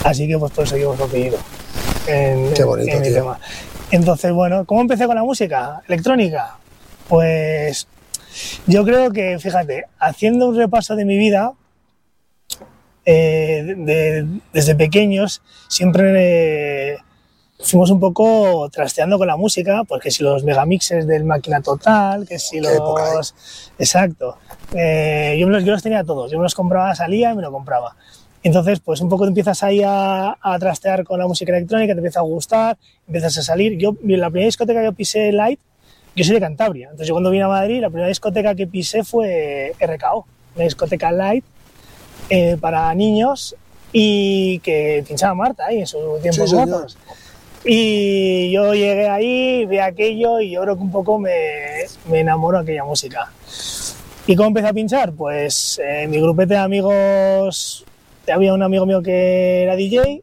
[0.04, 1.38] Así que pues por eso llevo su apellido
[2.08, 3.40] en, Qué bonito, en mi tema.
[3.90, 6.58] Entonces, bueno, ¿cómo empecé con la música electrónica?
[7.08, 7.88] Pues
[8.68, 11.54] yo creo que, fíjate, haciendo un repaso de mi vida,
[13.06, 16.98] eh, de, desde pequeños siempre eh,
[17.60, 22.40] fuimos un poco trasteando con la música, porque si los megamixes del Máquina Total, que
[22.40, 23.16] si Qué época, ¿eh?
[23.16, 23.36] los...
[23.78, 24.38] Exacto.
[24.74, 27.42] Eh, yo, me los, yo los tenía todos, yo me los compraba, salía y me
[27.42, 27.96] lo compraba.
[28.44, 32.20] Entonces, pues un poco empiezas ahí a, a trastear con la música electrónica, te empieza
[32.20, 32.78] a gustar,
[33.08, 33.78] empiezas a salir.
[33.78, 35.60] Yo, la primera discoteca que pisé light,
[36.16, 36.86] yo soy de Cantabria.
[36.86, 41.12] Entonces, yo cuando vine a Madrid, la primera discoteca que pisé fue RKO, una discoteca
[41.12, 41.44] light
[42.30, 43.56] eh, para niños
[43.92, 46.98] y que pinchaba Marta ahí en su tiempo Sí.
[47.68, 51.32] Y yo llegué ahí, vi aquello y yo creo que un poco me,
[52.08, 53.32] me enamoró aquella música.
[54.28, 55.14] ¿Y cómo empecé a pinchar?
[55.14, 57.84] Pues eh, en mi grupete de amigos
[58.32, 60.22] había un amigo mío que era DJ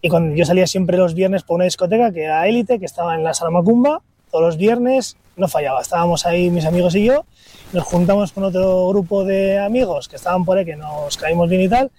[0.00, 3.14] y cuando yo salía siempre los viernes por una discoteca que era Élite, que estaba
[3.14, 7.24] en la Sala Macumba, todos los viernes, no fallaba, estábamos ahí mis amigos y yo,
[7.72, 11.62] nos juntamos con otro grupo de amigos que estaban por ahí, que nos caímos bien
[11.62, 11.90] y tal,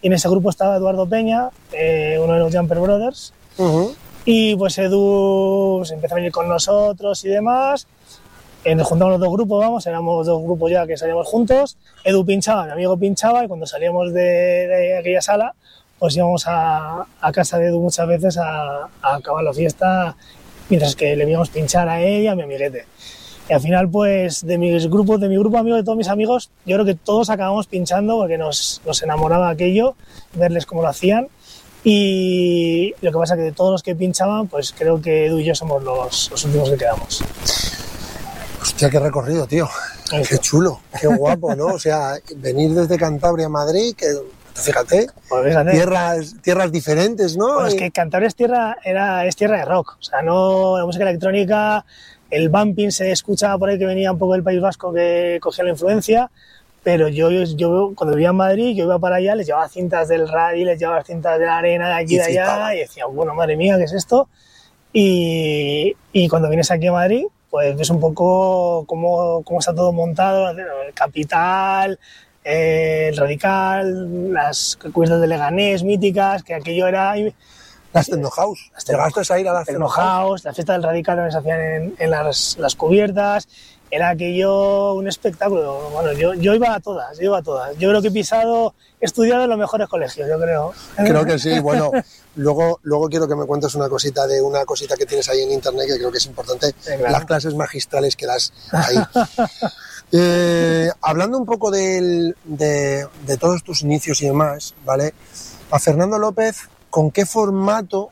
[0.00, 3.32] y en ese grupo estaba Eduardo Peña, eh, uno de los Jumper Brothers,
[4.24, 7.86] y pues Edu se empezó a venir con nosotros y demás.
[8.64, 11.76] Eh, nos juntamos los dos grupos, vamos, éramos dos grupos ya que salíamos juntos.
[12.04, 15.54] Edu pinchaba, mi amigo pinchaba y cuando salíamos de, de aquella sala,
[15.98, 20.14] pues íbamos a, a casa de Edu muchas veces a, a acabar la fiesta,
[20.68, 22.86] mientras que le íbamos pinchar a ella, a mi amiguete.
[23.48, 26.08] Y al final, pues, de mis grupos, de mi grupo de amigos, de todos mis
[26.08, 29.94] amigos, yo creo que todos acabamos pinchando porque nos, nos enamoraba aquello,
[30.34, 31.28] verles cómo lo hacían.
[31.82, 35.44] Y lo que pasa que de todos los que pinchaban, pues creo que Edu y
[35.44, 37.22] yo somos los, los últimos que quedamos.
[38.60, 39.68] Hostia, qué recorrido, tío.
[40.28, 41.66] Qué chulo, qué guapo, ¿no?
[41.66, 44.06] O sea, venir desde Cantabria a Madrid, que
[44.62, 45.70] fíjate, Pues fíjate.
[45.72, 47.54] tierras, tierras diferentes, ¿no?
[47.54, 49.96] Bueno, es que Cantabria es tierra, era, es tierra de rock.
[50.00, 51.84] O sea, no la música electrónica,
[52.30, 55.64] el bumping se escuchaba por ahí que venía un poco del País Vasco que cogía
[55.64, 56.30] la influencia.
[56.84, 60.28] Pero yo, yo, cuando vivía en Madrid, yo iba para allá, les llevaba cintas del
[60.28, 62.74] radio, les llevaba cintas de la arena de aquí y de allá, flipaba.
[62.74, 64.28] y decía, bueno, madre mía, ¿qué es esto?
[64.92, 69.92] Y, y cuando vienes aquí a Madrid, pues ves un poco cómo, cómo está todo
[69.92, 71.98] montado, el capital,
[72.48, 77.14] eh, el radical, las cuerdas de Leganés míticas, que aquello era
[77.92, 78.70] Las Techno House.
[78.74, 80.04] Las ¿Te Techno- gastas a ir a las Techno House?
[80.06, 83.48] House, la fiesta del radical también se hacían en, en las, las cubiertas,
[83.90, 85.88] era aquello un espectáculo.
[85.92, 87.76] Bueno, yo, yo iba a todas, yo iba a todas.
[87.78, 90.72] Yo creo que he pisado, he estudiado en los mejores colegios, yo creo.
[90.96, 91.58] Creo que sí.
[91.60, 91.90] Bueno,
[92.36, 95.52] luego, luego quiero que me cuentes una cosita de una cosita que tienes ahí en
[95.52, 96.66] internet que creo que es importante.
[96.80, 97.10] Sí, claro.
[97.12, 98.96] Las clases magistrales que das ahí.
[100.10, 102.34] Eh, hablando un poco de,
[103.38, 105.12] todos tus inicios y demás, ¿vale?
[105.70, 108.10] A Fernando López, ¿con qué formato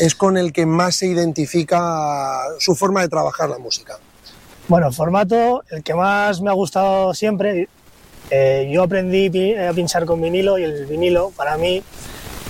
[0.00, 3.98] es con el que más se identifica su forma de trabajar la música?
[4.66, 7.68] Bueno, formato, el que más me ha gustado siempre,
[8.30, 11.82] eh, yo aprendí a pinchar con vinilo y el vinilo para mí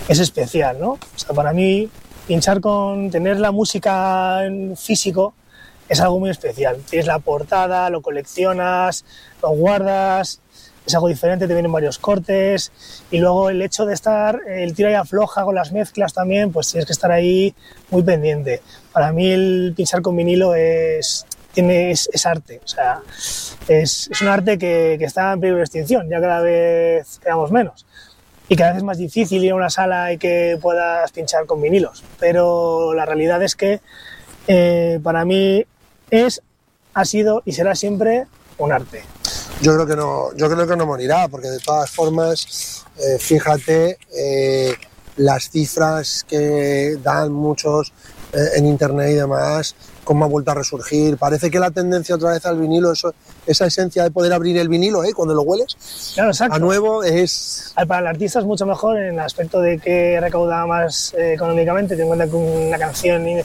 [0.09, 0.93] es especial, ¿no?
[0.93, 1.91] O sea, para mí
[2.27, 5.35] pinchar con, tener la música en físico
[5.89, 6.78] es algo muy especial.
[6.89, 9.05] Tienes la portada, lo coleccionas,
[9.43, 10.41] lo guardas,
[10.87, 12.70] es algo diferente, te vienen varios cortes
[13.11, 16.70] y luego el hecho de estar, el tira y afloja con las mezclas también, pues
[16.70, 17.55] tienes que estar ahí
[17.91, 18.61] muy pendiente.
[18.93, 23.01] Para mí el pinchar con vinilo es, tiene, es, arte, o sea,
[23.68, 27.51] es, es un arte que, que está en peligro de extinción, ya cada vez quedamos
[27.51, 27.87] menos.
[28.47, 31.62] Y cada vez es más difícil ir a una sala y que puedas pinchar con
[31.62, 32.05] vinilos.
[32.20, 33.80] Pero la realidad es que
[34.47, 35.64] eh, para mí
[36.11, 36.42] es,
[36.94, 38.26] ha sido y será siempre
[38.59, 39.05] un arte.
[39.61, 43.98] Yo creo que no, yo creo que no morirá, porque de todas formas, eh, fíjate
[44.16, 44.74] eh,
[45.16, 47.92] las cifras que dan muchos
[48.57, 49.74] en internet y demás,
[50.05, 51.16] cómo ha vuelto a resurgir.
[51.16, 53.14] Parece que la tendencia otra vez al vinilo, eso,
[53.47, 55.12] esa esencia de poder abrir el vinilo, ¿eh?
[55.14, 55.76] cuando lo hueles,
[56.14, 56.55] Claro, exacto.
[56.57, 60.18] a nuevo es Ah, Para el artista es mucho mejor en el aspecto de que
[60.20, 61.95] recauda más eh, económicamente.
[61.97, 63.45] Ten en cuenta que una canción en,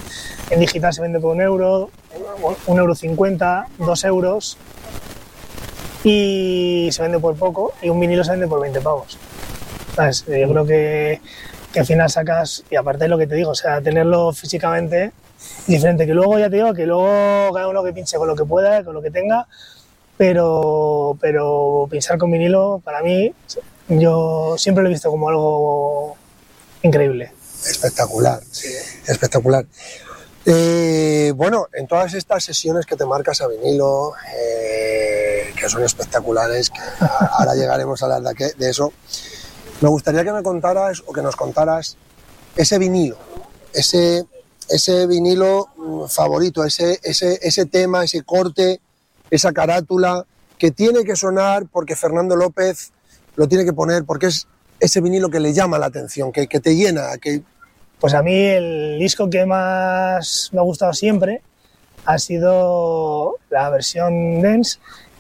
[0.50, 1.90] en digital se vende por un euro,
[2.68, 4.58] un euro cincuenta, dos euros
[6.04, 9.18] y se vende por poco y un vinilo se vende por 20 pavos.
[9.96, 10.26] ¿Sabes?
[10.28, 11.22] Yo creo que,
[11.74, 15.12] que al final sacas, y aparte de lo que te digo, o sea, tenerlo físicamente
[15.62, 16.06] es diferente.
[16.06, 18.84] Que luego ya te digo que luego cada uno que pinche con lo que pueda,
[18.84, 19.48] con lo que tenga,
[20.18, 23.34] pero, pero pinchar con vinilo para mí
[23.88, 26.16] yo siempre lo he visto como algo
[26.84, 27.32] increíble.
[27.66, 28.40] espectacular,
[29.08, 29.66] espectacular.
[30.46, 36.72] Eh, bueno, en todas estas sesiones que te marcas a vinilo, eh, que son espectaculares,
[37.32, 38.94] ahora llegaremos a hablar de, de eso,
[39.82, 41.98] me gustaría que me contaras o que nos contaras
[42.56, 43.18] ese vinilo,
[43.74, 44.26] ese,
[44.70, 48.82] ese vinilo mm, favorito, ese, ese, ese tema, ese corte,
[49.30, 50.26] esa carátula
[50.58, 52.92] que tiene que sonar porque Fernando López
[53.36, 54.48] lo tiene que poner porque es
[54.80, 57.08] ese vinilo que le llama la atención, que, que te llena,
[58.00, 61.42] Pues a mí el disco que más me ha gustado siempre
[62.06, 64.80] ha sido la versión dance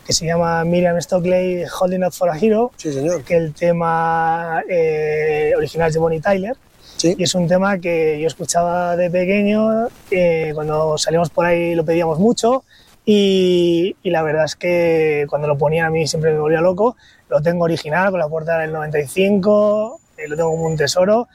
[0.09, 3.23] que se llama Miriam Stockley Holding Out for a Hero, Sí, señor.
[3.23, 6.55] que el tema eh, original es de Bonnie Tyler.
[6.97, 7.13] Sí.
[7.15, 11.85] Y es un tema que yo escuchaba de pequeño, eh, cuando salíamos por ahí lo
[11.85, 12.63] pedíamos mucho
[13.05, 16.97] y, y la verdad es que cuando lo ponían a mí siempre me volvía loco.
[17.29, 21.27] Lo tengo original con la puerta del 95, eh, lo tengo como un tesoro.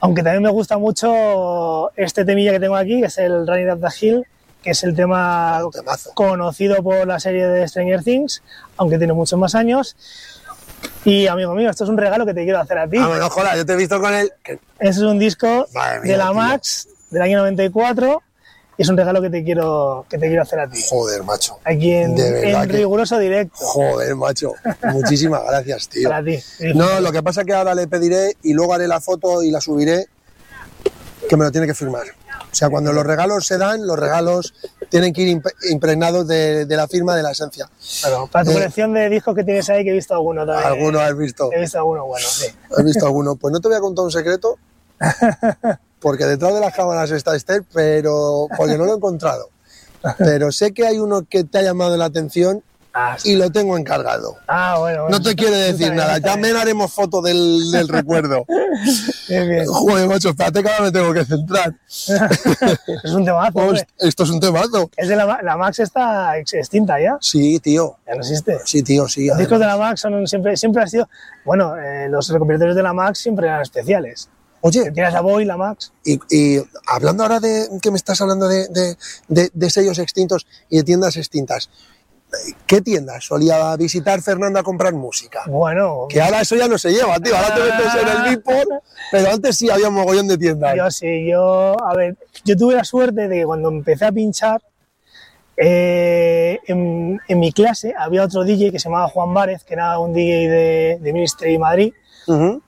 [0.00, 3.80] Aunque también me gusta mucho este temilla que tengo aquí, que es el Running Up
[3.86, 4.24] the Hill,
[4.62, 5.62] que es el tema
[6.14, 8.42] conocido por la serie de Stranger Things,
[8.76, 9.96] aunque tiene muchos más años.
[11.04, 12.98] Y amigo mío, esto es un regalo que te quiero hacer a ti.
[12.98, 14.32] Ah, bueno, joder, yo te he visto con él.
[14.42, 16.34] que- Este es un disco mía, de la tío.
[16.34, 18.22] Max del año 94
[18.76, 20.80] y es un regalo que te quiero, que te quiero hacer a ti.
[20.88, 21.58] Joder, macho.
[21.64, 23.56] Aquí en, De verdad en que- riguroso directo.
[23.58, 24.52] Joder, macho.
[24.84, 26.08] Muchísimas gracias, tío.
[26.08, 26.38] Para ti.
[26.74, 29.50] No, lo que pasa es que ahora le pediré y luego haré la foto y
[29.50, 30.06] la subiré
[31.28, 32.04] que me lo tiene que firmar.
[32.50, 34.54] O sea, cuando los regalos se dan, los regalos
[34.88, 37.70] tienen que ir imp- impregnados de, de la firma de la esencia.
[38.00, 40.66] Claro, para tu Eh, colección de discos que tienes ahí, que he visto alguno también.
[40.66, 41.50] ¿Alguno has visto?
[41.52, 42.46] He visto alguno bueno, sí.
[42.76, 43.36] ¿Has visto alguno?
[43.36, 44.58] Pues no te voy a contar un secreto,
[46.00, 49.48] porque detrás de las cámaras está Esther, pero porque no lo he encontrado.
[50.18, 52.62] Pero sé que hay uno que te ha llamado la atención
[52.92, 54.36] Ah, y lo tengo encargado.
[54.48, 55.18] Ah, bueno, bueno.
[55.18, 56.22] No te quiere decir nada, bien.
[56.24, 58.44] también haremos foto del, del recuerdo.
[59.28, 59.64] Bien.
[59.66, 61.74] Joder, macho, espérate que ahora me tengo que centrar.
[63.04, 63.58] Es un temazo.
[63.58, 64.90] Host- Esto es un temazo.
[64.96, 67.16] Es de la, la Max está ex- extinta ya.
[67.20, 67.96] Sí, tío.
[68.06, 68.58] Ya no existe.
[68.64, 69.26] Sí, tío, sí.
[69.28, 69.76] Los discos de la.
[69.76, 71.08] Max son siempre, siempre han sido.
[71.44, 74.28] Bueno, eh, los recopilatorios de la Max siempre eran especiales.
[74.62, 75.90] Oye, Tienes la Boy, la Max.
[76.04, 78.96] y, y hablando ahora de que me estás hablando de, de-
[79.28, 81.70] de- de sellos extintos y de tiendas extintas,
[82.66, 85.42] ¿qué tiendas solía visitar Fernando a comprar música?
[85.46, 87.36] Bueno, Que ahora eso ya no se lleva, tío.
[87.36, 90.74] Ahora te metes en el Beatport, pero antes sí había un mogollón de tiendas.
[90.76, 91.76] yo sí, yo.
[91.84, 94.60] A ver, yo tuve la suerte de que cuando empecé a pinchar,
[95.56, 99.98] eh, en, en mi clase había otro DJ que se llamaba Juan Várez, que era
[99.98, 101.92] un DJ de, de Ministry Madrid,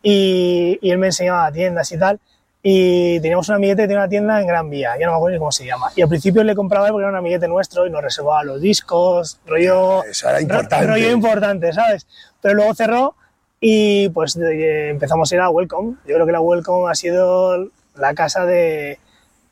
[0.03, 2.19] y él me enseñaba tiendas y tal.
[2.63, 5.35] Y teníamos un amiguete que tenía una tienda en Gran Vía, ya no me acuerdo
[5.35, 5.91] ni cómo se llama.
[5.97, 9.41] Y al principio le compraba porque era un amiguete nuestro y nos reservaba los discos,
[9.47, 10.05] rollo.
[10.05, 10.87] Eso era importante.
[10.87, 12.07] rollo importante, ¿sabes?
[12.41, 13.17] Pero luego cerró
[13.61, 15.97] y pues eh, empezamos a ir a Welcome.
[16.07, 19.01] Yo creo que la Welcome ha sido la casa de,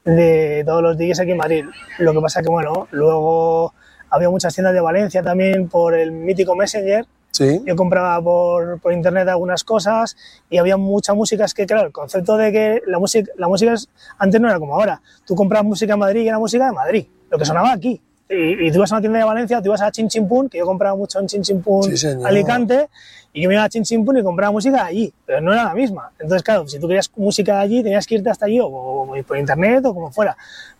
[0.04, 1.64] de todos los DJs aquí en Madrid.
[1.98, 3.74] Lo que pasa que, bueno, luego
[4.08, 7.06] había muchas tiendas de Valencia también por el mítico Messenger.
[7.40, 7.62] Sí.
[7.66, 10.16] Yo compraba por, por internet algunas cosas
[10.50, 11.44] y había mucha música.
[11.46, 13.88] Es que, claro, el concepto de que la música, la música es-
[14.18, 15.00] antes no era como ahora.
[15.26, 18.00] Tú compras música en Madrid y era música de Madrid, lo que sonaba aquí.
[18.28, 20.48] Y, y tú ibas a una tienda de Valencia, tú ibas a Chin Chin Pun,
[20.48, 22.06] que yo compraba mucho en Chin Chin Pun Sí.
[22.24, 22.88] Alicante,
[23.32, 25.64] y yo me iba a Chin Chin Pun y compraba música allí, pero no era
[25.64, 26.12] la misma.
[26.18, 29.36] Entonces, claro, si tú querías música allí, tenías que irte hasta allí o, o por
[29.38, 30.36] internet o como fuera.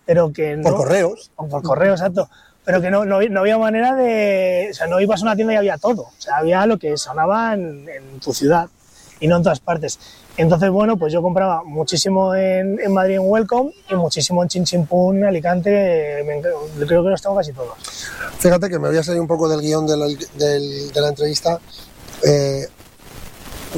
[0.07, 1.31] Pero que no, Por correos.
[1.37, 2.29] o por correo, exacto.
[2.71, 4.69] Pero que no, no, no había manera de.
[4.71, 6.03] O sea, no ibas a una tienda y había todo.
[6.03, 8.69] O sea, había lo que sonaba en, en tu ciudad
[9.19, 9.99] y no en todas partes.
[10.37, 15.25] Entonces, bueno, pues yo compraba muchísimo en, en Madrid en Welcome y muchísimo en Chinchimpún,
[15.25, 16.23] Alicante.
[16.25, 17.75] me creo que los tengo casi todos.
[18.39, 21.09] Fíjate que me voy a salir un poco del guion de la, del- de la
[21.09, 21.59] entrevista.
[22.25, 22.67] Eh,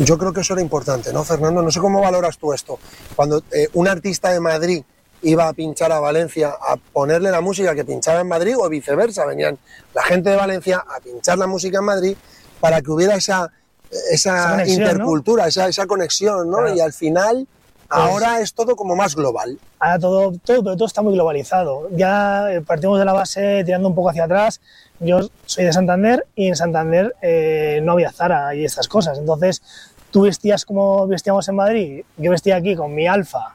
[0.05, 1.63] yo creo que eso era importante, ¿no, Fernando?
[1.63, 2.79] No sé cómo valoras tú esto.
[3.17, 4.85] Cuando eh, un artista de Madrid
[5.23, 9.25] iba a pinchar a Valencia a ponerle la música que pinchaba en Madrid o viceversa,
[9.27, 9.59] venían
[9.95, 12.17] la gente de Valencia a pinchar la música en Madrid
[12.61, 13.51] para que hubiera esa,
[13.91, 16.59] Esa esa conexión, intercultura, esa, esa conexión, ¿no?
[16.59, 16.75] Claro.
[16.75, 17.47] Y al final,
[17.89, 19.59] Pues- ahora es todo como más global.
[19.79, 21.89] Ahora todo, todo, pero todo está muy globalizado.
[21.91, 24.61] Ya eh, partimos de la base tirando un poco hacia atrás.
[25.01, 29.19] Yo soy de Santander y en Santander eh, no había Zara y estas cosas.
[29.19, 29.61] Entonces,
[30.11, 32.05] tú vestías como vestíamos en Madrid.
[32.17, 33.55] Yo vestía aquí con mi Alfa,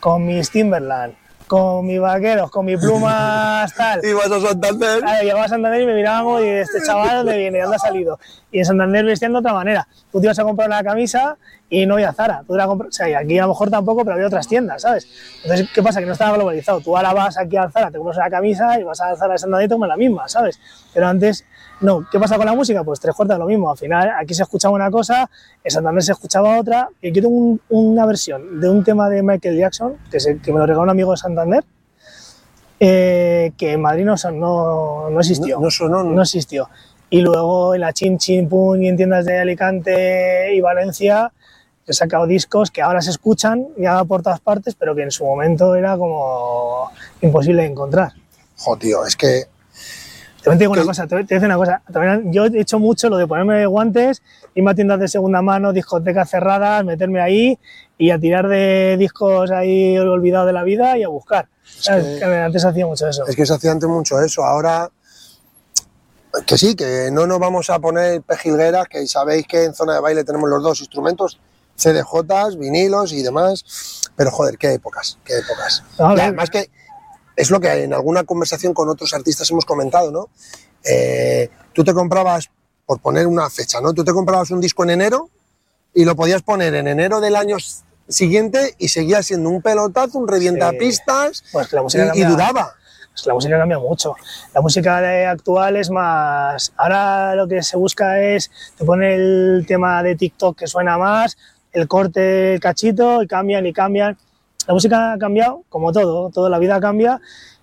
[0.00, 1.14] con mis Timberland,
[1.46, 4.00] con mis vaqueros, con mi plumas tal.
[4.04, 5.00] Y vas a Santander.
[5.00, 7.76] Claro, llegaba a Santander y me miraban como, y este chaval dónde viene, ¿De dónde
[7.76, 8.18] ha salido.
[8.52, 9.88] Y en Santander vestían de otra manera.
[10.12, 11.36] Tú te ibas a comprar una camisa
[11.70, 12.42] y no había Zara.
[12.46, 14.82] Tú la compras- o sea, y aquí a lo mejor tampoco, pero había otras tiendas,
[14.82, 15.06] ¿sabes?
[15.42, 16.00] Entonces, ¿qué pasa?
[16.00, 16.80] Que no estaba globalizado.
[16.80, 19.38] Tú ahora vas aquí al Zara, te compras una camisa y vas al Zara de
[19.38, 20.58] Santander y tomas la misma, ¿sabes?
[20.94, 21.44] Pero antes,
[21.80, 22.06] no.
[22.10, 22.82] ¿Qué pasa con la música?
[22.84, 23.70] Pues tres cuartas lo mismo.
[23.70, 25.30] Al final, aquí se escuchaba una cosa,
[25.62, 26.88] en Santander se escuchaba otra.
[27.00, 30.58] Y tengo un- una versión de un tema de Michael Jackson, que, se- que me
[30.58, 31.64] lo regaló un amigo de Santander,
[32.80, 35.56] eh, que en Madrid no, no, no existió.
[35.56, 36.10] No, no sonó, no.
[36.10, 36.68] No existió.
[37.10, 41.32] Y luego en la Chin Chin Pun y en tiendas de Alicante y Valencia
[41.86, 45.24] he sacado discos que ahora se escuchan ya por todas partes, pero que en su
[45.24, 46.90] momento era como
[47.22, 48.12] imposible de encontrar.
[48.58, 49.44] Jo, tío, es que
[50.48, 51.82] También te digo una cosa, te, te una cosa.
[51.92, 54.22] También yo he hecho mucho lo de ponerme guantes,
[54.54, 57.58] irme a tiendas de segunda mano, discotecas cerradas, meterme ahí
[57.96, 61.48] y a tirar de discos ahí olvidados de la vida y a buscar.
[61.64, 62.18] ¿sabes?
[62.18, 63.26] que- Antes hacía mucho eso.
[63.26, 64.42] Es que se hacía antes mucho eso.
[64.44, 64.90] Ahora,
[66.46, 70.00] que sí, que no nos vamos a poner pejilgueras, que sabéis que en zona de
[70.00, 71.38] baile tenemos los dos instrumentos,
[71.76, 74.10] CDJs, vinilos y demás.
[74.16, 75.82] Pero joder, qué épocas, qué épocas.
[75.98, 76.70] No, Y no, además que
[77.38, 80.28] es lo que en alguna conversación con otros artistas hemos comentado, ¿no?
[80.84, 82.50] Eh, tú te comprabas,
[82.84, 83.92] por poner una fecha, ¿no?
[83.94, 85.30] Tú te comprabas un disco en enero
[85.94, 87.56] y lo podías poner en enero del año
[88.08, 92.28] siguiente y seguía siendo un pelotazo, un revientapistas Pues que la música y, y cambia.
[92.28, 92.74] duraba.
[93.12, 94.14] Pues la música cambia mucho.
[94.54, 96.72] La música actual es más.
[96.76, 98.50] Ahora lo que se busca es.
[98.76, 101.36] Te pone el tema de TikTok que suena más,
[101.72, 104.16] el corte, el cachito, y cambian y cambian.
[104.68, 107.22] La música ha cambiado, como todo, toda la vida cambia.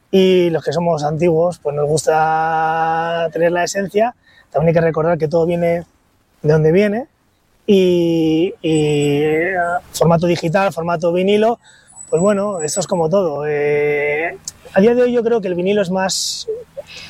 [0.10, 4.16] Y los que somos antiguos, pues nos gusta tener la esencia.
[4.50, 5.84] También hay que recordar que todo viene
[6.42, 7.06] de donde viene.
[7.68, 9.54] Y, y, eh,
[9.92, 11.60] formato digital, formato vinilo,
[12.10, 13.46] pues bueno, esto es como todo.
[13.48, 14.36] Eh,
[14.74, 16.48] a día de hoy yo creo que el vinilo es más,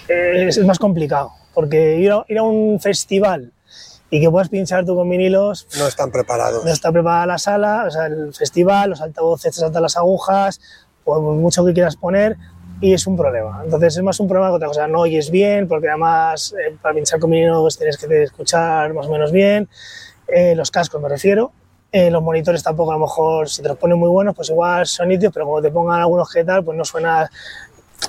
[0.09, 3.53] eh, es más complicado, porque ir a, ir a un festival
[4.15, 6.63] y que puedas pinchar tú con vinilos, No están preparados.
[6.63, 10.61] no está preparada la sala, o sea, el festival, los altavoces te saltan las agujas,
[11.03, 12.37] por mucho que quieras poner,
[12.79, 13.61] y es un problema.
[13.65, 16.95] Entonces es más un problema que otra cosa, no oyes bien, porque además eh, para
[16.95, 19.67] pinchar con vinilo pues, tienes que escuchar más o menos bien,
[20.29, 21.51] eh, los cascos me refiero,
[21.91, 24.87] eh, los monitores tampoco a lo mejor, si te los ponen muy buenos, pues igual
[24.87, 27.29] son nítidos, pero como te pongan algunos que tal, pues no suena,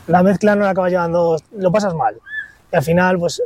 [0.07, 2.17] la mezcla no la acabas llevando, lo pasas mal.
[2.73, 3.43] Y al final, pues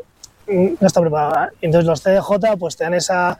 [0.81, 1.53] no está preparada.
[1.61, 3.39] Y Entonces los CDJ pues te dan esa,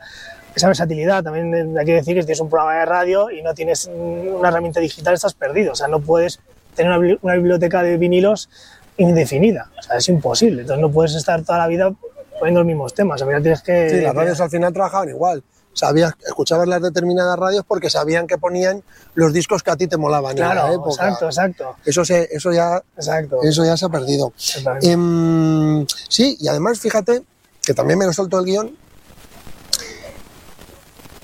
[0.55, 1.23] esa versatilidad.
[1.23, 3.87] También eh, hay que decir que si tienes un programa de radio y no tienes
[3.87, 5.73] mm, una herramienta digital, estás perdido.
[5.73, 6.39] O sea, no puedes
[6.75, 8.49] tener una, bibli- una biblioteca de vinilos
[8.97, 9.69] indefinida.
[9.79, 10.61] O sea, es imposible.
[10.61, 11.91] Entonces no puedes estar toda la vida
[12.39, 13.21] poniendo los mismos temas.
[13.21, 13.89] Al final tienes que...
[13.89, 15.43] Sí, las radios al final trabajaban igual.
[15.73, 19.97] Sabías, escuchabas las determinadas radios porque sabían que ponían los discos que a ti te
[19.97, 20.89] molaban en la Claro, época.
[21.05, 21.75] exacto, exacto.
[21.85, 23.37] Eso, se, eso, ya, Exacto.
[23.43, 24.33] eso ya se ha perdido.
[24.81, 27.23] Em, sí, y además fíjate
[27.61, 28.75] que también me lo soltó el guion.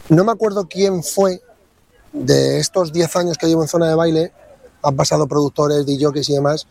[0.09, 1.41] No me acuerdo quién fue
[2.13, 4.31] de estos 10 años que llevo en zona de baile.
[4.83, 6.67] Han pasado productores, DJs y demás.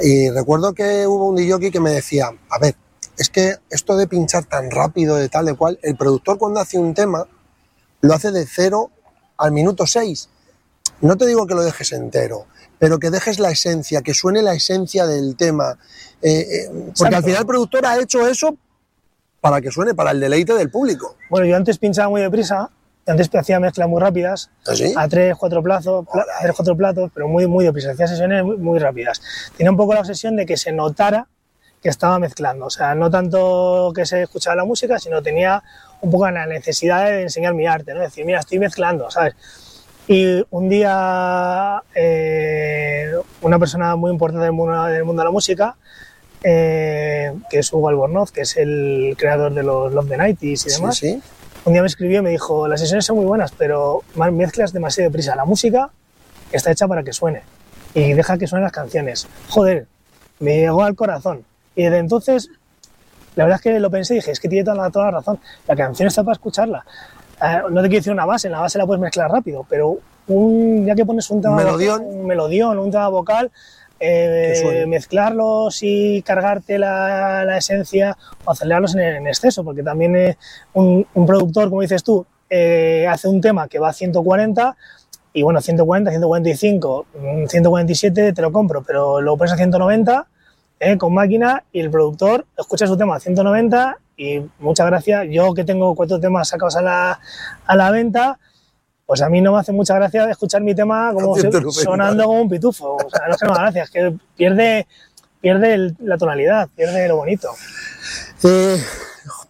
[0.00, 2.74] Y recuerdo que hubo un DJ que me decía, a ver,
[3.18, 6.78] es que esto de pinchar tan rápido, de tal, de cual, el productor cuando hace
[6.78, 7.26] un tema
[8.00, 8.90] lo hace de cero
[9.36, 10.28] al minuto 6.
[11.02, 12.46] No te digo que lo dejes entero,
[12.78, 15.78] pero que dejes la esencia, que suene la esencia del tema.
[16.22, 18.56] Eh, eh, porque al final el productor ha hecho eso
[19.40, 21.16] para que suene, para el deleite del público.
[21.30, 22.70] Bueno, yo antes pinchaba muy deprisa,
[23.06, 24.92] antes hacía mezclas muy rápidas, ¿Así?
[24.96, 28.44] a tres, cuatro plazos, pla- a tres, cuatro platos, pero muy, muy deprisa, hacía sesiones
[28.44, 29.20] muy, muy rápidas.
[29.56, 31.26] Tenía un poco la obsesión de que se notara
[31.82, 35.62] que estaba mezclando, o sea, no tanto que se escuchaba la música, sino tenía
[36.02, 38.00] un poco la necesidad de enseñar mi arte, ¿no?
[38.00, 39.34] Decir, mira, estoy mezclando, ¿sabes?
[40.06, 43.12] Y un día eh,
[43.42, 45.76] una persona muy importante del mundo, del mundo de la música,
[46.42, 50.56] eh, que es Hugo Albornoz, que es el creador de los Love the 90s y
[50.56, 51.22] Sí, demás, sí.
[51.64, 54.02] un día me escribió y me dijo, las sesiones son muy buenas, pero
[54.32, 55.36] mezclas demasiado deprisa.
[55.36, 55.90] La música
[56.52, 57.42] está hecha para que suene
[57.94, 59.28] y deja que suenen las canciones.
[59.48, 59.86] Joder,
[60.40, 61.44] me llegó al corazón.
[61.76, 62.48] Y desde entonces,
[63.36, 65.10] la verdad es que lo pensé y dije, es que tiene toda la, toda la
[65.12, 65.38] razón.
[65.66, 66.84] La canción está para escucharla.
[67.42, 69.98] Eh, no te quiero decir una base, en la base la puedes mezclar rápido, pero
[70.28, 72.04] un, ya que pones un tema Un vocal- melodión.
[72.04, 73.50] un melodión, un tema vocal,
[73.98, 80.36] eh, mezclarlos y cargarte la, la esencia o acelerarlos en, en exceso, porque también eh,
[80.74, 84.76] un, un productor, como dices tú, eh, hace un tema que va a 140
[85.32, 90.26] y bueno, 140, 145, mm, 147 te lo compro, pero lo pones a 190
[90.80, 95.26] eh, con máquina y el productor escucha su tema a 190 y muchas gracias.
[95.30, 97.20] Yo que tengo cuatro temas sacados a la,
[97.66, 98.38] a la venta,
[99.06, 101.82] pues a mí no me hace mucha gracia escuchar mi tema como A se- 190.
[101.82, 102.96] sonando como un pitufo.
[102.96, 104.86] O sea, no es que no me haga gracia, es que pierde,
[105.40, 107.50] pierde el- la tonalidad, pierde lo bonito.
[108.44, 108.82] Eh,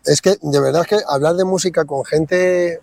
[0.06, 2.80] es que de verdad es que hablar de música con gente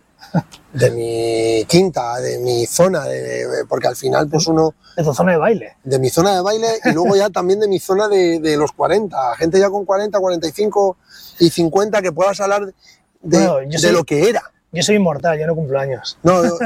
[0.74, 5.32] de mi quinta, de mi zona, de- porque al final pues uno De tu zona
[5.34, 5.78] de baile.
[5.84, 8.72] de mi zona de baile y luego ya también de mi zona de, de los
[8.74, 10.98] 40, gente ya con 40, 45
[11.40, 12.74] y 50 que puedas hablar de,
[13.22, 14.44] Bueno, de soy- lo que era.
[14.72, 16.18] Yo soy inmortal, yo no cumplo años.
[16.24, 16.58] No, yo,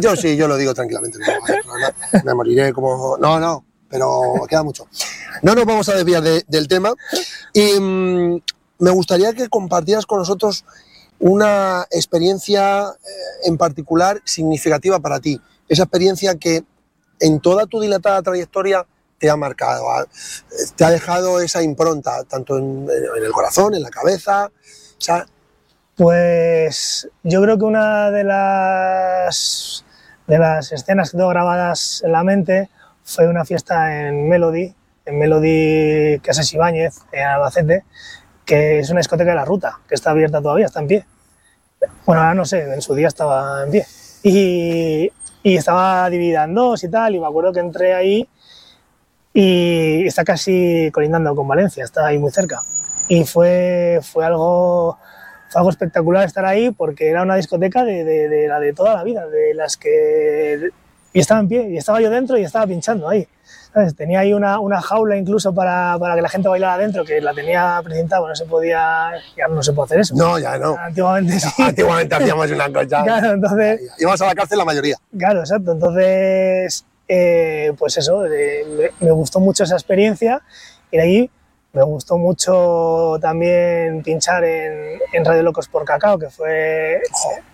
[0.00, 1.18] yo sí, yo lo digo tranquilamente.
[1.18, 3.18] no, no, me moriré como...
[3.18, 4.86] No, no, pero queda mucho.
[5.42, 6.94] No nos vamos a desviar de- del tema.
[7.52, 8.40] Y mm,
[8.78, 10.64] me gustaría que compartieras con nosotros
[11.20, 15.40] una experiencia eh, en particular significativa para ti.
[15.68, 16.62] Esa experiencia que
[17.20, 18.86] en toda tu dilatada trayectoria
[19.18, 19.90] te ha marcado?
[19.90, 20.06] ¿Ha-
[20.76, 24.46] ¿Te ha dejado esa impronta tanto en, en el corazón, en la cabeza?
[24.46, 25.26] O sea,
[25.96, 29.84] Pues yo creo que una de las,
[30.28, 32.70] de las escenas que tengo grabadas en la mente
[33.02, 34.72] fue una fiesta en Melody,
[35.06, 37.84] en Melody Casas Ibáñez, en Albacete,
[38.48, 41.04] que es una discoteca de la ruta, que está abierta todavía, está en pie.
[42.06, 43.86] Bueno, ahora no sé, en su día estaba en pie.
[44.22, 48.26] Y, y estaba dividida en dos y tal, y me acuerdo que entré ahí
[49.34, 52.62] y está casi colindando con Valencia, está ahí muy cerca.
[53.08, 54.98] Y fue, fue algo
[55.50, 58.94] fue algo espectacular estar ahí porque era una discoteca de, de- de la de toda
[58.94, 60.70] la vida, de las que...
[61.12, 63.26] Y estaba en pie, y estaba yo dentro y estaba pinchando ahí.
[63.72, 63.94] ¿Sabes?
[63.94, 67.34] Tenía ahí una, una jaula incluso para, para que la gente bailara dentro, que la
[67.34, 69.12] tenía presentada, no se podía...
[69.36, 70.14] Ya no se puede hacer eso.
[70.16, 70.76] no, ya no.
[70.78, 71.48] Antiguamente sí.
[71.62, 73.02] Antiguamente hacíamos una cosa.
[73.04, 73.80] Claro, entonces...
[73.98, 74.96] Íbamos a la cárcel la mayoría.
[75.16, 75.72] Claro, exacto.
[75.72, 78.64] Entonces, eh, pues eso, eh,
[79.00, 80.42] me, me gustó mucho esa experiencia
[80.90, 81.30] y de ahí
[81.72, 87.00] me gustó mucho también pinchar en, en Radio Locos por Cacao, que fue,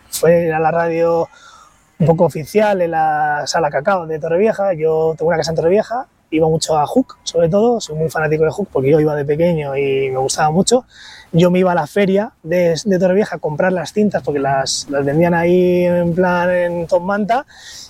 [0.08, 1.28] fue a la radio
[2.04, 4.74] un poco oficial en la sala Cacao de Torrevieja.
[4.74, 8.44] Yo tengo una casa en Torrevieja, iba mucho a Hook, sobre todo, soy muy fanático
[8.44, 10.84] de Hook porque yo iba de pequeño y me gustaba mucho.
[11.32, 14.86] Yo me iba a la feria de, de Torrevieja a comprar las cintas porque las,
[14.88, 17.44] las vendían ahí en plan en Top Manta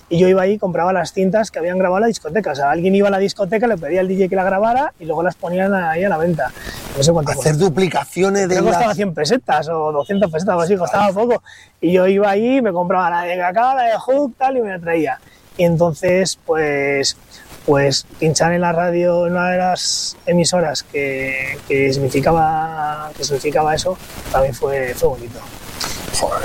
[0.09, 2.51] y yo iba ahí y compraba las cintas que habían grabado en la discoteca.
[2.51, 5.05] O sea, alguien iba a la discoteca, le pedía al DJ que la grabara y
[5.05, 6.51] luego las ponían ahí a la venta.
[6.95, 8.95] No sé cuánto Hacer duplicaciones de que costaba las...
[8.95, 11.41] 100 pesetas o 200 pesetas o así, costaba poco.
[11.81, 14.69] Y yo iba ahí, me compraba la de cacao, la de Hook, tal, y me
[14.69, 15.19] la traía.
[15.57, 17.17] Y entonces, pues,
[17.65, 23.73] pues pinchar en la radio, en una de las emisoras que, que significaba, que significaba
[23.73, 23.97] eso,
[24.31, 25.39] también fue, fue bonito.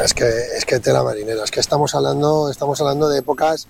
[0.03, 3.69] Es que, es que tela marinera, es que estamos hablando, estamos hablando de épocas,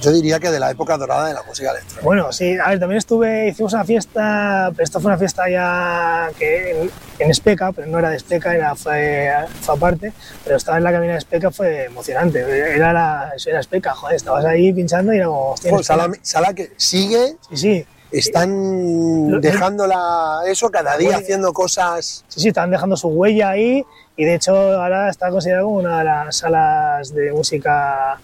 [0.00, 2.04] yo diría que de la época dorada de la música electrónica.
[2.04, 6.30] Bueno, sí, a ver, también estuve, hicimos una fiesta, pero esta fue una fiesta ya
[6.38, 9.30] que en, en Especa, pero no era de Especa, era, fue,
[9.60, 10.12] fue aparte,
[10.44, 12.40] pero estaba en la cabina de Especa, fue emocionante,
[12.74, 15.82] era, la, eso era Especa, joder, estabas ahí pinchando y era como, Especa.
[15.82, 22.24] sala, sala que sigue, Sí, sí, están Lo- dejándola eso cada día Bueno, haciendo cosas.
[22.28, 23.84] sí, sí, estaban dejando su huella ahí
[24.16, 28.18] y de hecho ahora está considerada como una de las salas de música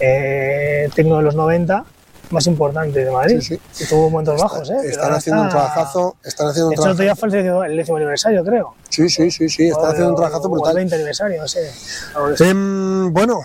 [0.00, 1.84] eh, tecno de los 90
[2.30, 3.40] más importantes de Madrid.
[3.40, 4.76] Sí, Y tuvo momentos bajos, ¿eh?
[4.84, 7.20] Están haciendo un está- trabajazo, están haciendo De hecho, el trabajazo.
[7.20, 7.28] fue
[7.66, 8.74] el décimo, el aniversario, creo.
[8.88, 10.74] Sí, sí, sí, sí, están O- haciendo un trabajazo o el brutal.
[10.76, 11.72] 20 aniversario, no sé.
[12.40, 13.40] Em, bueno,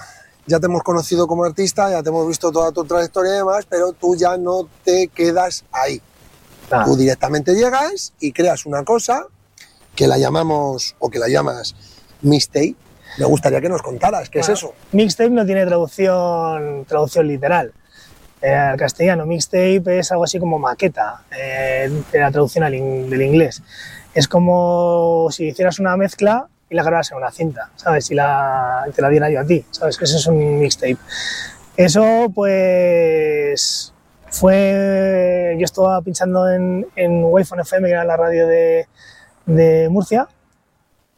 [0.46, 3.66] ya te hemos conocido como artista, ya te hemos visto toda tu trayectoria y demás,
[3.68, 6.00] pero tú ya no te quedas ahí.
[6.72, 9.26] Ah, Tú directamente llegas y creas una cosa
[9.96, 11.76] que la llamamos o que la llamas
[12.22, 12.76] mixtape.
[13.18, 14.74] Me gustaría que nos contaras qué es eso.
[14.92, 17.72] Mixtape no tiene traducción, traducción literal.
[18.42, 23.10] Eh, al castellano, mixtape es algo así como maqueta, eh, de la traducción al in-
[23.10, 23.64] del inglés.
[24.14, 28.12] Es como si hicieras una mezcla y la grabaras en una cinta, ¿sabes?
[28.12, 29.98] Y la, te la diera yo a ti, ¿sabes?
[30.02, 30.98] Eso es un mixtape.
[31.78, 33.94] Eso, pues,
[34.30, 35.56] fue...
[35.58, 38.88] Yo estaba pinchando en, en Wi-Fi FM, que era la radio de,
[39.46, 40.28] de Murcia,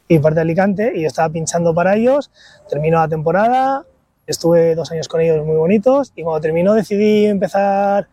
[0.07, 2.31] y parte de Alicante, y yo estaba pinchando para ellos,
[2.69, 3.85] terminó la temporada,
[4.25, 8.07] estuve dos años con ellos muy bonitos, y cuando terminó decidí empezar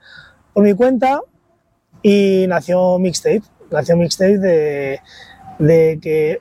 [0.53, 1.21] por mi cuenta
[2.03, 5.01] y nació Mixtape, nació Mixtape de,
[5.59, 6.39] de que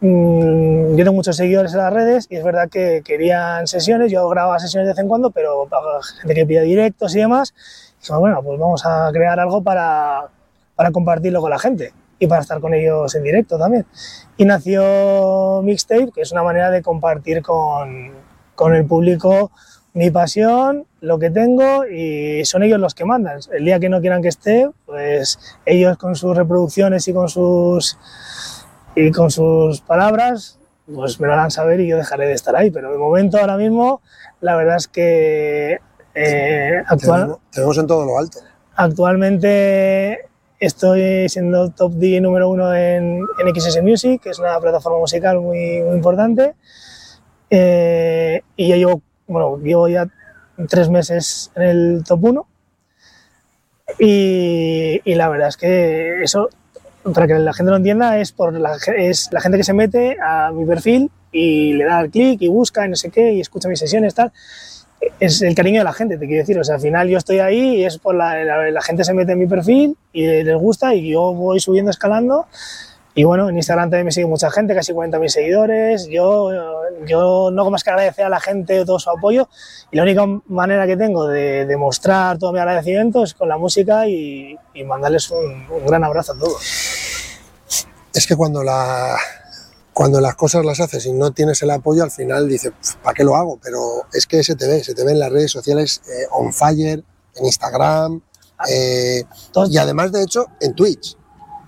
[0.00, 4.28] mm, yo tengo muchos seguidores en las redes y es verdad que querían sesiones, yo
[4.28, 7.54] grababa sesiones de vez en cuando, pero para gente que pide directos y demás,
[8.00, 10.28] dijimos, bueno, pues vamos a crear algo para,
[10.76, 11.92] para compartirlo con la gente
[12.22, 13.84] y para estar con ellos en directo también.
[14.36, 18.12] Y nació Mixtape, que es una manera de compartir con,
[18.54, 19.50] con el público
[19.92, 23.40] mi pasión, lo que tengo y son ellos los que mandan.
[23.50, 27.98] El día que no quieran que esté, pues ellos con sus reproducciones y con sus
[28.94, 30.60] y con sus palabras,
[30.94, 32.70] pues me lo harán saber y yo dejaré de estar ahí.
[32.70, 34.00] Pero de momento, ahora mismo,
[34.40, 35.80] la verdad es que
[36.14, 38.38] eh, actual, Tenemos, tenemos en todo lo alto.
[38.76, 40.30] Actualmente
[40.62, 45.40] estoy siendo top DJ número uno en, en XS Music, que es una plataforma musical
[45.40, 46.54] muy, importante.
[47.50, 50.08] Eh, y ya llevo, bueno, llevo ya
[50.68, 52.46] tres meses en el top 1.
[53.98, 56.48] Y, la verdad es que eso,
[57.12, 60.16] para que la gente lo entienda, es por la, es la gente que se mete
[60.22, 63.40] a mi perfil y le da al clic y busca y no sé qué y
[63.40, 64.32] escucha mis sesiones, tal
[65.20, 66.58] es el cariño de la gente, te quiero decir.
[66.58, 69.14] O sea, al final yo estoy ahí y es por la, la, la gente se
[69.14, 72.46] mete en mi perfil y les gusta y yo voy subiendo, escalando
[73.14, 76.08] Y bueno, en Instagram también me sigue mucha gente, casi 40.000 seguidores.
[76.08, 76.50] Yo,
[77.06, 79.48] yo no hago más que agradecer a la gente todo su apoyo
[79.90, 84.08] y la única manera que tengo de demostrar todo mi agradecimiento es con la música
[84.08, 86.62] y, y mandarles un, un gran abrazo a todos.
[88.14, 89.16] Es que cuando, la,
[89.92, 92.72] cuando las cosas las haces y no tienes el apoyo, al final dices,
[93.02, 93.58] ¿para qué lo hago?
[93.62, 93.80] Pero
[94.12, 97.02] es que se te ve, se te ve en las redes sociales eh, on fire,
[97.34, 98.20] en Instagram,
[98.70, 101.16] eh, Todos- y además, de hecho, en Twitch.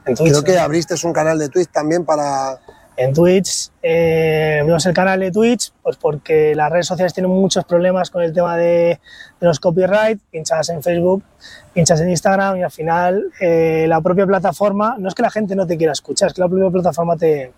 [0.06, 2.58] En Twitch, Creo que abriste un canal de Twitch también para...
[2.96, 7.64] En Twitch, eh, abrimos el canal de Twitch, pues porque las redes sociales tienen muchos
[7.64, 9.00] problemas con el tema de,
[9.40, 11.24] de los copyright, pinchas en Facebook,
[11.72, 15.56] pinchas en Instagram y al final eh, la propia plataforma, no es que la gente
[15.56, 17.52] no te quiera escuchar, es que la propia plataforma te,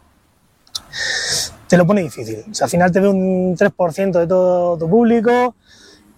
[1.68, 2.44] te lo pone difícil.
[2.50, 5.54] O sea, al final te ve un 3% de todo tu público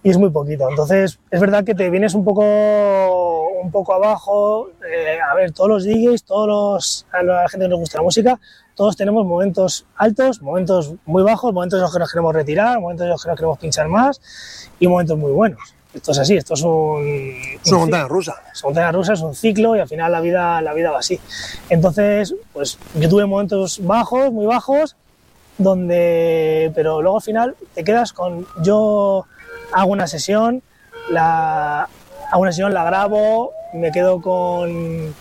[0.03, 0.69] y es muy poquito.
[0.69, 4.69] Entonces, es verdad que te vienes un poco, un poco abajo.
[4.89, 8.03] eh, a ver, todos los DJs, todos los, a la gente que nos gusta la
[8.03, 8.39] música,
[8.75, 13.03] todos tenemos momentos altos, momentos muy bajos, momentos en los que nos queremos retirar, momentos
[13.05, 14.21] en los que nos queremos pinchar más
[14.79, 15.75] y momentos muy buenos.
[15.93, 17.57] Esto es así, esto es un...
[17.63, 18.35] Es una un montaña rusa.
[18.53, 20.99] es una montaña rusa, es un ciclo y al final la vida, la vida va
[20.99, 21.19] así.
[21.67, 24.95] Entonces, pues yo tuve momentos bajos, muy bajos,
[25.59, 29.25] donde, pero luego al final te quedas con, yo
[29.71, 30.63] hago una sesión,
[31.11, 31.87] la,
[32.31, 35.13] hago una sesión, la grabo, me quedo con,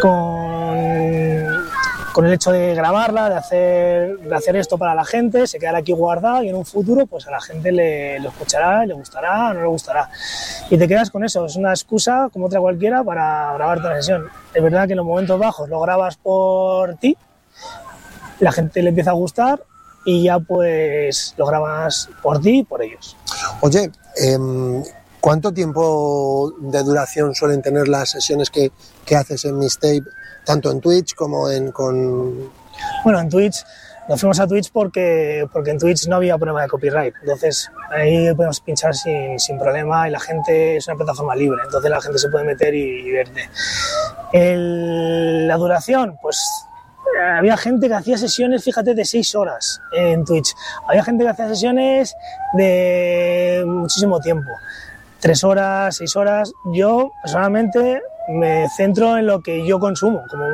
[0.00, 0.78] con,
[2.12, 5.78] con el hecho de grabarla, de hacer, de hacer esto para la gente, se quedará
[5.78, 9.60] aquí guardado y en un futuro pues a la gente le, escuchará, le gustará, no
[9.60, 10.08] le gustará.
[10.70, 14.28] Y te quedas con eso, es una excusa como otra cualquiera para grabarte una sesión.
[14.54, 17.16] Es verdad que en los momentos bajos lo grabas por ti,
[18.40, 19.62] la gente le empieza a gustar
[20.04, 23.16] y ya pues lo grabas por ti y por ellos.
[23.60, 24.82] Oye, em,
[25.20, 28.72] ¿cuánto tiempo de duración suelen tener las sesiones que,
[29.04, 30.02] que haces en Mixtape,
[30.44, 32.50] tanto en Twitch como en con...
[33.04, 33.64] Bueno, en Twitch
[34.08, 37.14] nos fuimos a Twitch porque, porque en Twitch no había problema de copyright.
[37.20, 41.62] Entonces ahí podemos pinchar sin, sin problema y la gente es una plataforma libre.
[41.64, 43.48] Entonces la gente se puede meter y, y verte.
[44.32, 46.44] El- la duración, pues
[47.20, 50.54] había gente que hacía sesiones, fíjate, de seis horas en Twitch.
[50.88, 52.14] Había gente que hacía sesiones
[52.54, 54.50] de muchísimo tiempo.
[55.20, 56.52] Tres horas, seis horas.
[56.72, 60.44] Yo personalmente me centro en lo que yo consumo como,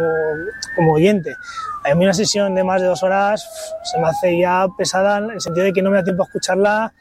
[0.77, 1.37] como oyente.
[1.85, 5.19] A mí una sesión de más de dos horas pf, se me hace ya pesada
[5.19, 6.93] en el sentido de que no me da tiempo a escucharla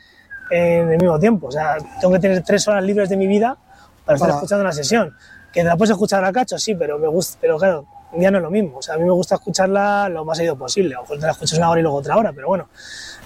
[0.50, 1.48] en el mismo tiempo.
[1.48, 3.58] O sea, tengo que tener tres horas libres de mi vida
[4.06, 5.16] para estar Para- escuchando una sesión.
[5.52, 8.38] Que te la puedes escuchar a cacho, sí, pero me gusta, pero claro, ya no
[8.38, 8.78] es lo mismo.
[8.78, 10.94] O sea, a mí me gusta escucharla lo más seguido posible.
[10.96, 12.70] A lo mejor te la escuchas una hora y luego otra hora, pero bueno.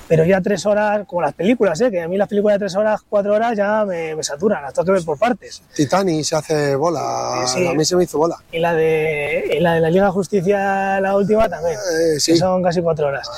[0.08, 1.90] Pero ya tres horas, como las películas, ¿eh?
[1.90, 4.74] que a mí las películas de tres horas, cuatro horas ya me, me saturan, las
[4.74, 5.62] tengo que ver por partes.
[5.74, 7.68] Titani se hace bola, Sí, sí.
[7.68, 8.36] a mí se me hizo bola.
[8.52, 12.34] Y la de, y la, de la Liga de Justicia, la última también, Eh, sí.
[12.34, 13.30] que son casi cuatro horas.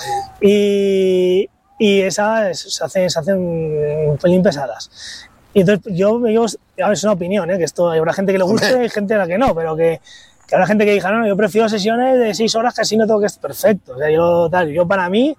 [0.42, 4.90] Y, y esas se hacen, se hacen un pelín pesadas.
[5.54, 7.58] Y entonces yo me llevo, a ver, es una opinión, ¿eh?
[7.60, 10.02] que esto habrá gente que le guste y gente a la que no, pero que,
[10.54, 13.08] que habrá gente que diga, no, yo prefiero sesiones de seis horas que así no
[13.08, 13.94] tengo que estar perfecto.
[13.94, 15.36] O sea, yo, tal, yo para mí,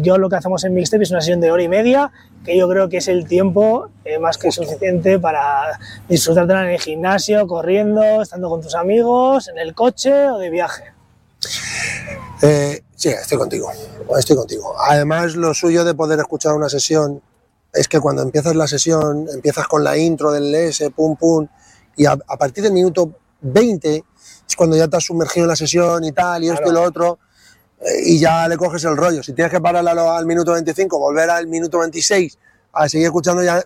[0.00, 2.10] yo lo que hacemos en Mixtape es una sesión de hora y media,
[2.42, 5.78] que yo creo que es el tiempo eh, más que suficiente para
[6.08, 10.84] disfrutártela en el gimnasio, corriendo, estando con tus amigos, en el coche o de viaje.
[12.40, 13.70] Eh, sí, estoy contigo,
[14.18, 14.74] estoy contigo.
[14.88, 17.20] Además, lo suyo de poder escuchar una sesión
[17.74, 21.46] es que cuando empiezas la sesión, empiezas con la intro del S, pum, pum,
[21.94, 24.02] y a, a partir del minuto 20
[24.48, 26.82] es cuando ya te has sumergido en la sesión y tal, y esto y lo
[26.82, 27.18] otro,
[27.80, 29.22] eh, y ya le coges el rollo.
[29.22, 32.38] Si tienes que parar al, al minuto 25, volver al minuto 26,
[32.72, 33.62] a seguir escuchando ya...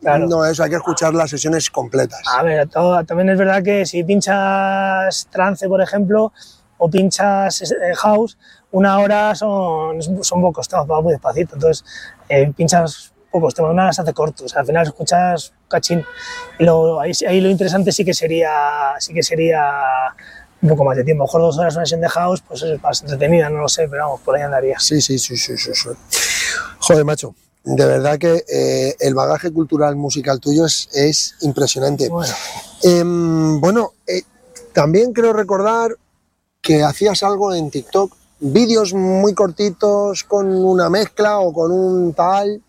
[0.00, 0.28] Claro.
[0.28, 2.20] No, eso hay que escuchar las sesiones completas.
[2.32, 6.32] A ver, todo- también es verdad que si pinchas trance, por ejemplo,
[6.76, 8.38] o pinchas eh, house,
[8.70, 11.56] una hora son, son pocos temas, va muy despacito.
[11.56, 11.84] Entonces,
[12.28, 14.44] eh, pinchas pocos temas, una se hace corto.
[14.44, 16.04] O sea, al final escuchas cachín.
[16.58, 18.50] Y luego, ahí, ahí lo interesante sí que sería,
[18.98, 19.62] sí que sería
[20.60, 21.22] un poco más de tiempo.
[21.22, 23.68] A lo mejor dos horas una sesión de house, pues es más entretenida, no lo
[23.68, 24.78] sé, pero vamos, por ahí andaría.
[24.78, 25.88] Sí, sí, sí, sí, sí, sí.
[26.80, 32.08] Joder, macho, de verdad que eh, el bagaje cultural musical tuyo es, es impresionante.
[32.08, 32.32] Bueno,
[32.82, 34.22] Em, bueno, eh,
[34.72, 35.96] también creo recordar
[36.62, 42.62] que hacías algo en TikTok, vídeos muy cortitos con una mezcla o con un tal.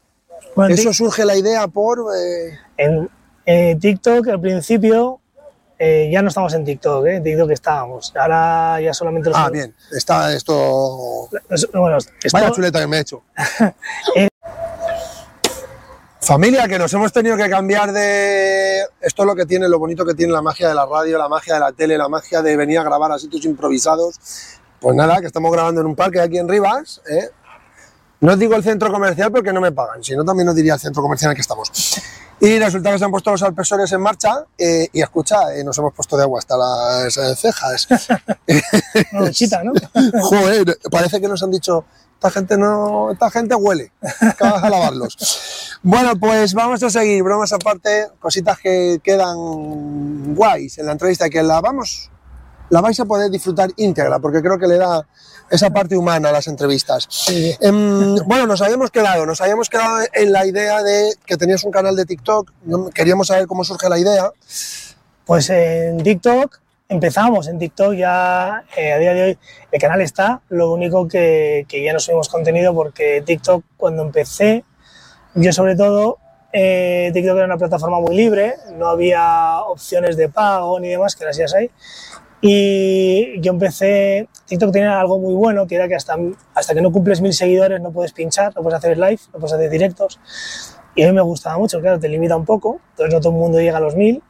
[0.56, 2.00] Bueno, Eso surge la idea por...
[2.16, 3.10] eh, En
[3.46, 5.20] eh, TikTok, al principio,
[5.78, 7.16] eh, ya no estamos en TikTok, ¿eh?
[7.16, 8.14] en TikTok estábamos.
[8.16, 9.38] Ahora ya solamente los.
[9.40, 11.30] Ah, bien, está esto...
[11.74, 13.24] bueno, esto- Vaya chuleta que me he hecho.
[16.22, 18.82] Familia, que nos hemos tenido que cambiar de...
[19.01, 21.30] Esto es lo que tiene, lo bonito que tiene la magia de la radio, la
[21.30, 24.16] magia de la tele, la magia de venir a grabar a sitios improvisados.
[24.80, 27.01] Pues nada, que estamos grabando en un parque aquí en Rivas.
[27.09, 27.30] ¿eh?
[28.21, 30.74] No os digo el centro comercial porque no me pagan, si no también os diría
[30.74, 31.71] el centro comercial en el que estamos.
[32.41, 35.78] Y resulta que se han puesto los alpesores en marcha eh, y escucha, eh, nos
[35.78, 37.87] hemos puesto de agua hasta las eh, cejas.
[39.12, 39.74] Una duchita, ¿no?
[40.21, 43.91] Joder, parece que nos han dicho, esta gente no, esta gente huele,
[44.37, 45.79] que vas a lavarlos.
[45.83, 51.43] Bueno, pues vamos a seguir, bromas aparte, cositas que quedan guays en la entrevista que
[51.43, 52.09] la vamos,
[52.70, 55.05] la vais a poder disfrutar íntegra, porque creo que le da
[55.50, 57.08] esa parte humana las entrevistas.
[57.59, 61.71] Em, bueno, nos habíamos quedado, nos habíamos quedado en la idea de que tenías un
[61.71, 62.51] canal de TikTok,
[62.93, 64.32] queríamos saber cómo surge la idea.
[65.26, 69.38] Pues en TikTok empezamos, en TikTok ya eh, a día de hoy
[69.71, 74.63] el canal está, lo único que, que ya no subimos contenido porque TikTok cuando empecé,
[75.36, 76.17] yo sobre todo,
[76.51, 81.26] eh, TikTok era una plataforma muy libre, no había opciones de pago ni demás, que
[81.26, 81.70] las ya hay.
[82.41, 86.16] Y yo empecé, TikTok tenía algo muy bueno, que era que hasta,
[86.53, 89.53] hasta que no cumples mil seguidores no puedes pinchar, no puedes hacer live, no puedes
[89.53, 90.20] hacer directos.
[90.95, 93.39] Y a mí me gustaba mucho, claro, te limita un poco, entonces no todo el
[93.39, 94.24] mundo llega a los mil.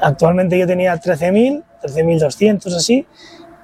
[0.00, 3.06] Actualmente yo tenía 13.000, 13.200 así,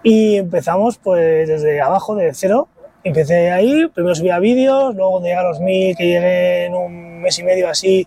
[0.02, 2.68] y empezamos pues desde abajo, de cero.
[3.04, 7.22] Empecé ahí, primero subía vídeos, luego cuando llegué a los 1.000, que llegué en un
[7.22, 8.06] mes y medio así,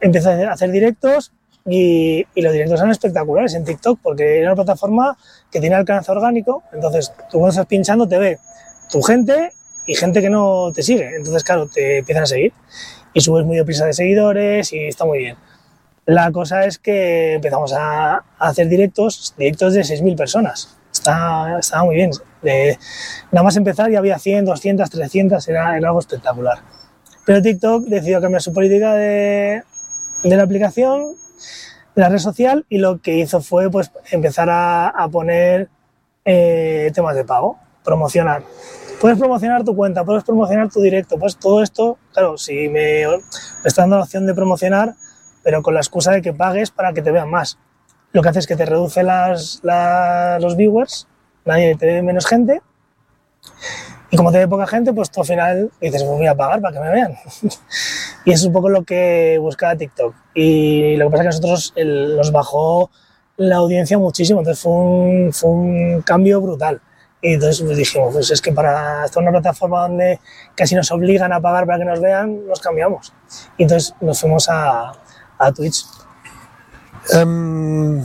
[0.00, 1.32] empecé a hacer directos
[1.66, 5.16] y, y los directos eran espectaculares en TikTok porque era una plataforma
[5.50, 8.38] que tiene alcance orgánico, entonces tú cuando estás pinchando te ve
[8.90, 9.52] tu gente
[9.86, 12.52] y gente que no te sigue, entonces claro, te empiezan a seguir
[13.14, 15.36] y subes muy deprisa de seguidores y está muy bien.
[16.06, 20.76] La cosa es que empezamos a, hacer directos, directos de 6.000 personas.
[20.92, 22.12] Está, estaba muy bien.
[22.42, 22.78] De-
[23.32, 26.58] nada más empezar ya había 100, 200, 300, era, era algo espectacular.
[27.24, 29.64] Pero TikTok decidió cambiar su política de,
[30.22, 31.16] de la aplicación,
[31.96, 35.68] la red social, y lo que hizo fue pues, empezar a, a poner
[36.24, 38.42] eh, temas de pago, promocionar.
[39.00, 43.18] Puedes promocionar tu cuenta, puedes promocionar tu directo, pues todo esto, claro, si me, me
[43.64, 44.94] está dando la opción de promocionar,
[45.42, 47.58] pero con la excusa de que pagues para que te vean más.
[48.12, 51.06] Lo que hace es que te reduce las, la- los viewers,
[51.44, 52.62] nadie te ve menos gente,
[54.10, 56.60] y como te ve poca gente, pues tú al final dices, pues voy a pagar
[56.60, 57.14] para que me vean.
[58.24, 60.14] y eso es un poco lo que buscaba TikTok.
[60.34, 62.90] Y lo que pasa es que nosotros el- nos bajó
[63.38, 66.80] la audiencia muchísimo, entonces fue un, fue un cambio brutal.
[67.20, 70.20] Y entonces pues dijimos, pues es que para hacer una plataforma donde
[70.54, 73.12] casi nos obligan a pagar para que nos vean, nos cambiamos.
[73.58, 74.92] Y entonces nos fuimos a,
[75.38, 75.84] a Twitch.
[77.12, 78.04] Em,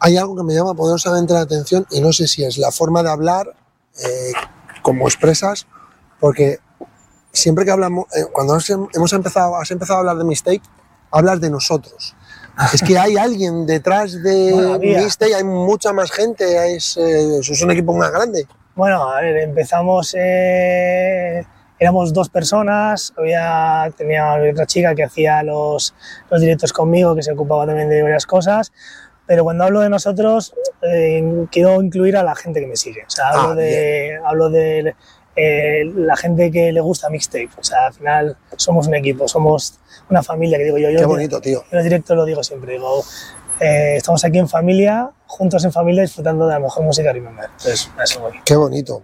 [0.00, 3.02] hay algo que me llama poderosamente la atención y no sé si es la forma
[3.02, 3.54] de hablar,
[4.04, 4.32] eh,
[4.86, 5.66] como expresas,
[6.20, 6.60] porque
[7.32, 10.62] siempre que hablamos, eh, cuando has, hemos empezado, has empezado a hablar de Mistake,
[11.10, 12.14] hablas de nosotros.
[12.72, 15.02] Es que hay alguien detrás de Bueno.
[15.02, 18.46] Mistake, hay mucha más gente, es, eh, es un equipo más grande.
[18.76, 21.44] Bueno, a ver, empezamos, eh,
[21.80, 25.94] éramos dos personas, había, tenía otra chica que hacía los,
[26.30, 28.70] los directos conmigo, que se ocupaba también de varias cosas,
[29.26, 33.10] pero cuando hablo de nosotros, eh, quiero incluir a la gente que me sigue, o
[33.10, 34.94] sea, hablo Ah, de, hablo de
[35.36, 39.78] eh, la gente que le gusta mixtape, o sea, al final somos un equipo, somos
[40.08, 40.90] una familia, que digo yo.
[40.90, 41.62] yo Qué bonito, tío.
[41.70, 43.04] en los directos lo digo siempre, digo,
[43.60, 47.46] eh, estamos aquí en familia, juntos en familia, disfrutando de la mejor música Remember.
[47.46, 48.32] Entonces, a eso voy.
[48.44, 49.02] Qué bonito.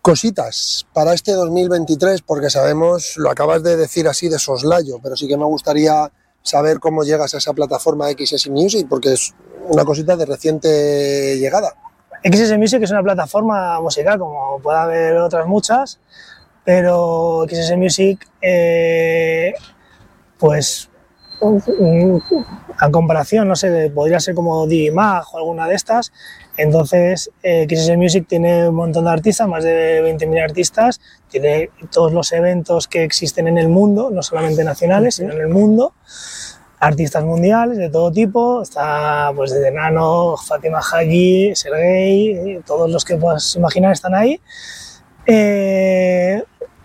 [0.00, 5.26] Cositas para este 2023, porque sabemos, lo acabas de decir así de soslayo, pero sí
[5.26, 6.12] que me gustaría
[6.44, 9.34] saber cómo llegas a esa plataforma XS Music, porque es
[9.66, 11.74] una cosita de reciente llegada.
[12.22, 15.98] XS Music es una plataforma musical, como puede haber otras muchas,
[16.62, 19.54] pero XS Music, eh,
[20.38, 20.90] pues
[22.78, 26.12] a comparación, no sé, podría ser como DigiMag o alguna de estas.
[26.56, 32.12] Entonces, eh, XS Music tiene un montón de artistas, más de 20.000 artistas, tiene todos
[32.12, 35.94] los eventos que existen en el mundo, no solamente nacionales, sino en el mundo.
[36.78, 43.04] Artistas mundiales de todo tipo, está pues desde Nano, Fatima Haji, Sergey, eh, todos los
[43.04, 44.40] que puedas imaginar están ahí.
[45.26, 46.42] Eh,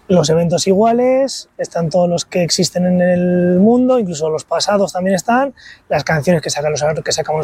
[0.09, 5.15] los eventos iguales, están todos los que existen en el mundo, incluso los pasados también
[5.15, 5.53] están,
[5.87, 6.81] las canciones que, sacan los,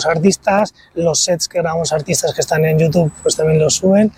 [0.08, 4.12] artistas, los sets que grabamos artistas que están en YouTube, pues también los suben.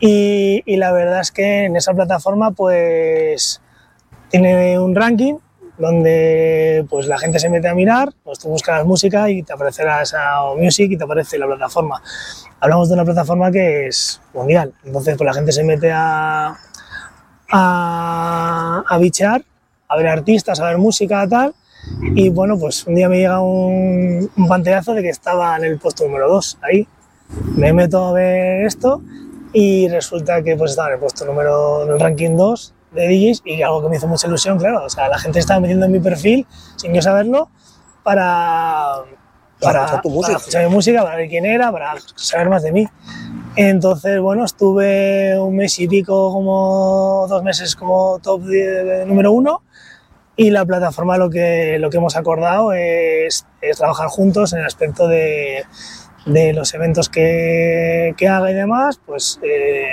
[0.00, 3.62] Y, y la verdad es que en esa plataforma pues
[4.30, 5.36] tiene un ranking
[5.78, 10.02] donde pues la gente se mete a mirar, pues tú buscas música y te aparecerá
[10.02, 12.02] esa music y te aparece la plataforma.
[12.58, 16.56] Hablamos de una plataforma que es mundial, entonces pues la gente se mete a,
[17.50, 19.44] a, a bichear,
[19.88, 21.54] a ver artistas, a ver música, tal.
[22.14, 26.04] Y bueno, pues un día me llega un, un de que estaba en el puesto
[26.04, 26.86] número 2, ahí.
[27.56, 29.02] Me meto a ver esto
[29.52, 33.62] y resulta que pues estaba en el puesto número del ranking 2 de DJs y
[33.62, 34.84] algo que me hizo mucha ilusión, claro.
[34.84, 36.46] O sea, la gente estaba metiendo en mi perfil
[36.76, 37.48] sin yo saberlo
[38.02, 39.02] para,
[39.60, 40.26] Para escuchar tu música.
[40.26, 42.86] para escuchar mi música, para ver quién era, para saber más de mí.
[43.56, 49.32] Entonces, bueno, estuve un mes y pico, como dos meses como top de, de número
[49.32, 49.62] uno
[50.36, 54.66] y la plataforma lo que, lo que hemos acordado es, es trabajar juntos en el
[54.66, 55.64] aspecto de,
[56.26, 59.86] de los eventos que, que haga y demás, pues eh,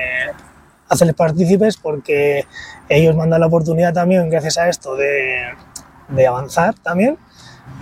[0.90, 2.46] hacerles partícipes porque
[2.90, 5.54] ellos me han dado la oportunidad también, gracias a esto, de,
[6.10, 7.18] de avanzar también.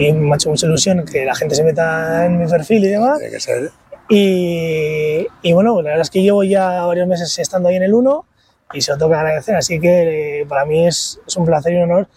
[0.01, 2.87] Y me ha hecho mucha ilusión que la gente se meta en mi perfil y
[2.87, 3.19] demás.
[3.19, 3.71] Tiene que ser.
[4.09, 7.93] Y, y bueno, la verdad es que llevo ya varios meses estando ahí en el
[7.93, 8.25] 1
[8.73, 9.55] y se lo tengo que agradecer.
[9.55, 12.07] Así que eh, para mí es, es un placer y un honor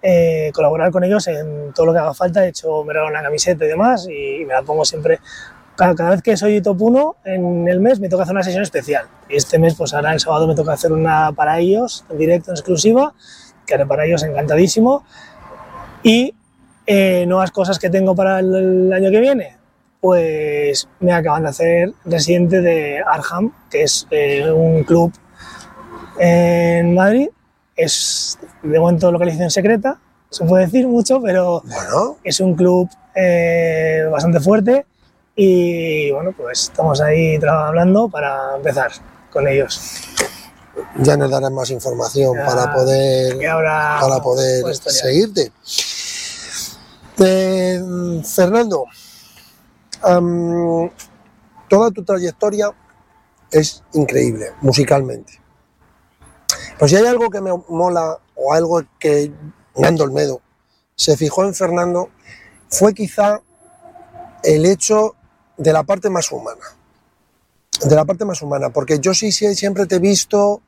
[0.00, 2.40] eh, colaborar con ellos en todo lo que haga falta.
[2.40, 5.20] De hecho, me regalan una camiseta y demás y me la pongo siempre.
[5.76, 8.62] Cada, cada vez que soy top 1 en el mes me toca hacer una sesión
[8.62, 9.06] especial.
[9.28, 12.52] Y este mes, pues ahora el sábado me toca hacer una para ellos, en directo,
[12.52, 13.12] en exclusiva,
[13.66, 15.04] que haré para ellos encantadísimo.
[16.02, 16.34] Y
[16.86, 19.56] eh, nuevas cosas que tengo para el, el año que viene,
[20.00, 25.12] pues me acaban de hacer residente de Arham, que es eh, un club
[26.18, 27.28] en Madrid.
[27.76, 29.98] Es de momento localización secreta,
[30.30, 34.86] se puede decir mucho, pero Bueno, es un club eh, bastante fuerte
[35.34, 38.92] y bueno, pues estamos ahí hablando para empezar
[39.32, 39.80] con ellos.
[40.98, 45.00] ya nos darás más información Ya, para poder, ahora para poder pues, historia.
[45.02, 45.52] seguirte.
[47.18, 47.80] Eh,
[48.24, 48.86] Fernando,
[51.68, 52.70] toda tu trayectoria
[53.50, 55.40] es increíble musicalmente.
[56.78, 59.32] Pues si hay algo que me mola o algo que
[59.76, 60.40] Nando Olmedo
[60.96, 62.10] se fijó en Fernando,
[62.68, 63.40] fue quizá
[64.42, 65.14] el hecho
[65.56, 66.64] de la parte más humana.
[67.84, 70.62] De la parte más humana, porque yo sí, sí siempre te he visto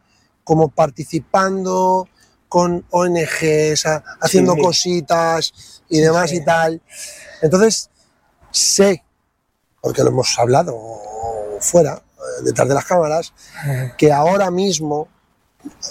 [0.45, 2.09] como participando
[2.57, 4.63] con ONGs, a- haciendo sí.
[4.63, 5.53] cositas
[5.91, 6.37] y demás sí.
[6.37, 6.81] y tal.
[7.43, 7.91] Entonces,
[8.51, 9.05] sé,
[9.83, 10.75] porque lo hemos hablado
[11.61, 13.35] fuera, eh, detrás de las cámaras,
[13.99, 15.07] que ahora mismo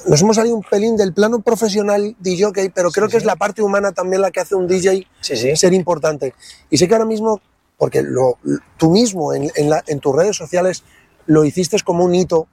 [0.07, 3.61] nos hemos salido un pelín del plano profesional DJ, pero creo que es la parte
[3.61, 6.33] humana también la que hace un DJ ser importante.
[6.71, 7.41] Y sé que ahora mismo,
[7.77, 8.39] porque lo,
[8.77, 10.83] tú mismo en, en la- en tus redes sociales
[11.27, 12.47] lo hiciste como un hito,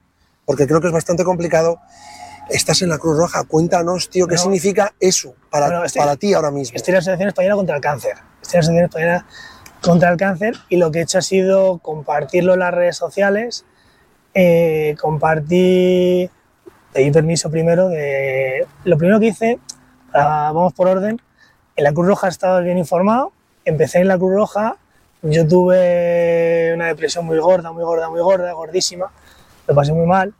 [0.44, 1.78] porque creo que es bastante complicado,
[2.48, 3.44] estás en la Cruz Roja.
[3.44, 4.40] Cuéntanos, tío, qué No.
[4.40, 6.76] significa eso para, Bueno, estoy- para ti ahora mismo.
[6.76, 8.12] Estoy en la Asociación Española contra el Cáncer.
[8.42, 9.26] Estoy en la Asociación Española
[9.80, 13.64] contra el Cáncer y lo que he hecho ha sido compartirlo en las redes sociales,
[14.34, 16.30] eh, compartir,
[16.92, 18.66] pedí permiso primero de...
[18.84, 19.58] Lo primero que hice,
[20.14, 21.20] ah, vamos por orden,
[21.76, 23.32] en la Cruz Roja estaba bien informado,
[23.64, 24.76] empecé en la Cruz Roja,
[25.22, 29.10] yo tuve una depresión muy gorda, muy gorda, muy gorda, gordísima,
[29.66, 30.34] lo pasé muy mal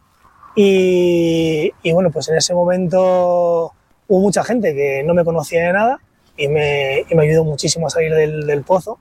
[0.55, 3.73] y, y bueno, pues en ese momento
[4.09, 6.01] hubo mucha gente que no me conocía de nada
[6.37, 8.99] y me, y me ayudó muchísimo a salir del, del pozo.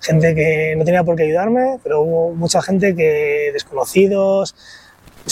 [0.00, 4.54] Gente que no tenía por qué ayudarme, pero hubo mucha gente que desconocidos,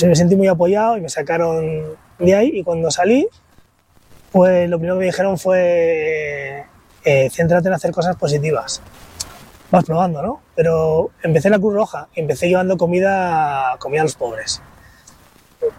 [0.04, 3.28] me sentí muy apoyado y me sacaron de ahí y cuando salí,
[4.30, 6.64] pues lo primero que me dijeron fue
[7.04, 8.80] eh, céntrate en hacer cosas positivas.
[9.70, 10.40] Vas probando, ¿no?
[10.54, 14.62] Pero empecé en la Cruz Roja, empecé llevando comida, comida a los pobres.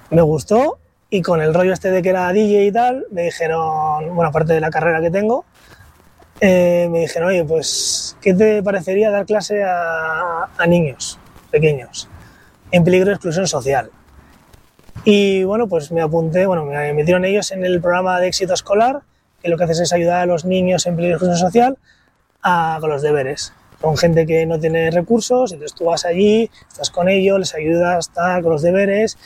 [0.10, 0.80] Me gustó
[1.10, 4.54] y con el rollo este de que era DJ y tal, me dijeron, bueno, aparte
[4.54, 5.46] de la carrera que tengo,
[6.40, 11.20] eh, me dijeron, oye, pues, ¿qué te parecería dar clase a, niños
[11.52, 12.10] pequeños
[12.72, 13.92] en peligro de exclusión social?
[15.04, 19.02] Y bueno, pues me apunté, bueno, me metieron ellos en el programa de éxito escolar,
[19.44, 21.78] que lo que haces es ayudar a los niños en peligro de exclusión social
[22.42, 23.54] a, con los deberes.
[23.82, 28.12] Son gente que no tiene recursos, entonces tú vas allí, estás con ellos, les ayudas
[28.12, 29.18] tal, con los deberes,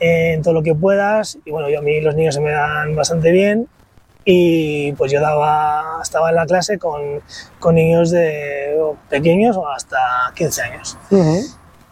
[0.00, 1.38] en todo lo que puedas.
[1.44, 3.68] Y bueno, yo, a mí los niños se me dan bastante bien
[4.24, 7.22] y pues yo daba, estaba en la clase con,
[7.58, 8.76] con niños de
[9.08, 9.98] pequeños o hasta
[10.34, 10.98] 15 años.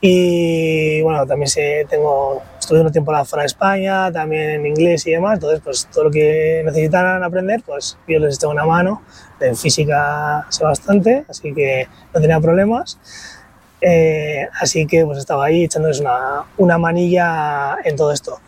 [0.01, 5.12] Y bueno, también sé, tengo, estuve una temporada fuera de España, también en inglés y
[5.12, 9.03] demás, entonces pues todo lo que necesitaran aprender, pues yo les eché una mano.
[9.41, 12.99] En física sé bastante, así que no tenía problemas.
[13.81, 18.39] Eh, así que pues estaba ahí echándoles una, una manilla en todo esto.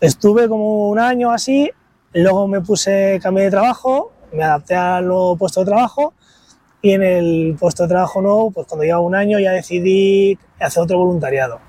[0.00, 1.70] Estuve como un año así,
[2.12, 6.14] luego me puse, cambié de trabajo, me adapté al nuevo puesto de trabajo
[6.82, 10.82] y en el puesto de trabajo nuevo, pues cuando llevaba un año ya decidí hacer
[10.82, 11.60] otro voluntariado.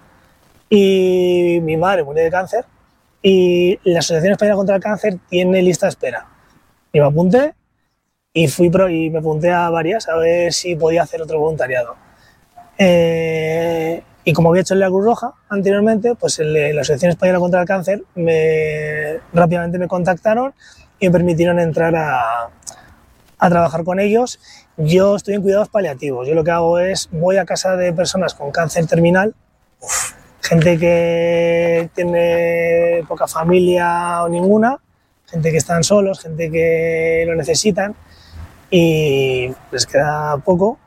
[0.69, 2.65] Y mi madre murió de cáncer
[3.21, 6.27] y la Asociación Española contra el Cáncer tiene lista de espera.
[6.93, 7.55] Y me apunté
[8.33, 11.95] y, fui pro, y me apunté a varias a ver si podía hacer otro voluntariado.
[12.77, 17.39] Eh, y como había hecho en la Cruz Roja anteriormente, pues el, la Asociación Española
[17.39, 20.53] contra el Cáncer me, rápidamente me contactaron
[20.99, 24.39] y me permitieron entrar a trabajar con ellos.
[24.77, 26.27] Yo estoy en cuidados paliativos.
[26.27, 29.33] Yo lo que hago es voy a casa de personas con cáncer terminal,
[30.41, 34.77] gente que tiene poca familia o ninguna,
[35.25, 37.95] gente que están solos, gente que lo necesitan
[38.69, 40.77] y les queda poco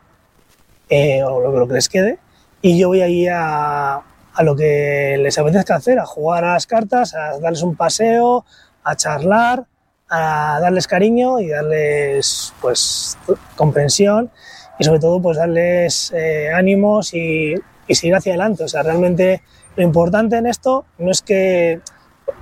[0.91, 2.19] eh, o lo, lo, que les quede
[2.61, 3.95] y yo voy ahí a,
[4.35, 8.45] a lo que les apetezca hacer, a jugar a las cartas, a darles un paseo,
[8.85, 9.67] a charlar,
[10.09, 13.17] a darles cariño y darles pues
[13.57, 14.31] comprensión
[14.79, 17.55] y sobre todo pues darles eh, ánimos y,
[17.87, 18.65] y, seguir hacia adelante.
[18.65, 19.43] O sea, realmente
[19.77, 21.81] lo importante en esto no es que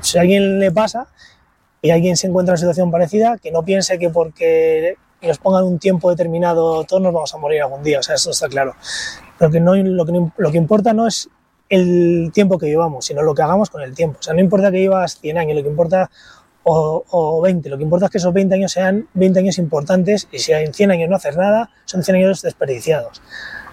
[0.00, 1.08] si a alguien le pasa
[1.82, 4.96] y alguien se encuentra en una situación parecida, que no piense que porque
[5.26, 8.30] nos pongan un tiempo determinado todos nos vamos a morir algún día, o sea, eso
[8.30, 8.74] está claro.
[9.40, 11.28] Lo que, no, lo que, lo que importa no es
[11.68, 14.18] el tiempo que llevamos, sino lo que hagamos con el tiempo.
[14.18, 16.10] O sea, no importa que llevas 100 años, lo que importa
[16.64, 17.68] o, o, 20.
[17.68, 20.72] Lo que importa es que esos 20 años sean 20 años importantes y si en
[20.74, 23.22] 100 años no haces nada, son 100 años desperdiciados.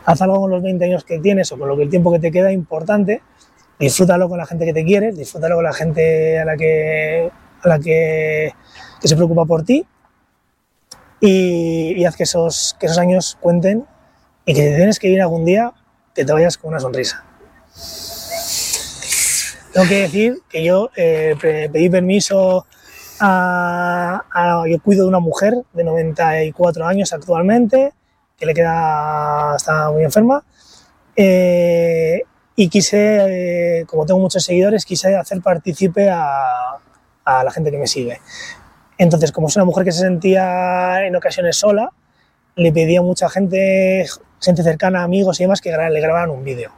[0.06, 2.20] Haz algo con los 20 años que tienes o con lo que el tiempo que
[2.20, 3.22] te queda importante,
[3.80, 7.32] disfrútalo con la gente que te quiere, disfrútalo con la gente a la que,
[7.64, 8.54] a la que
[9.04, 9.86] se preocupa por ti
[11.20, 13.86] y, y haz que esos, que esos años cuenten
[14.46, 15.74] y que tienes que ir algún día,
[16.14, 17.24] que te vayas con una sonrisa.
[19.74, 22.66] Tengo que decir que yo eh, pedí permiso
[23.20, 27.94] a, a, yo cuido de una mujer de 94 años actualmente,
[28.38, 30.46] que le queda, está muy enferma,
[31.16, 32.22] eh,
[32.56, 36.80] y quise, eh, como tengo muchos seguidores, quise hacer partícipe a,
[37.26, 38.22] a, la gente que me sigue.
[38.98, 41.92] Entonces, como es una mujer que se sentía en ocasiones sola,
[42.56, 44.06] le pedí a mucha gente,
[44.42, 46.72] gente cercana, amigos y demás, que le grabaran un vídeo.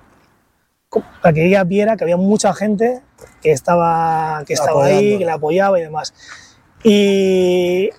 [1.22, 3.02] Para que ella viera que había mucha gente
[3.41, 6.14] que estaba, que estaba ahí, que la apoyaba y demás.
[6.84, 7.89] Y,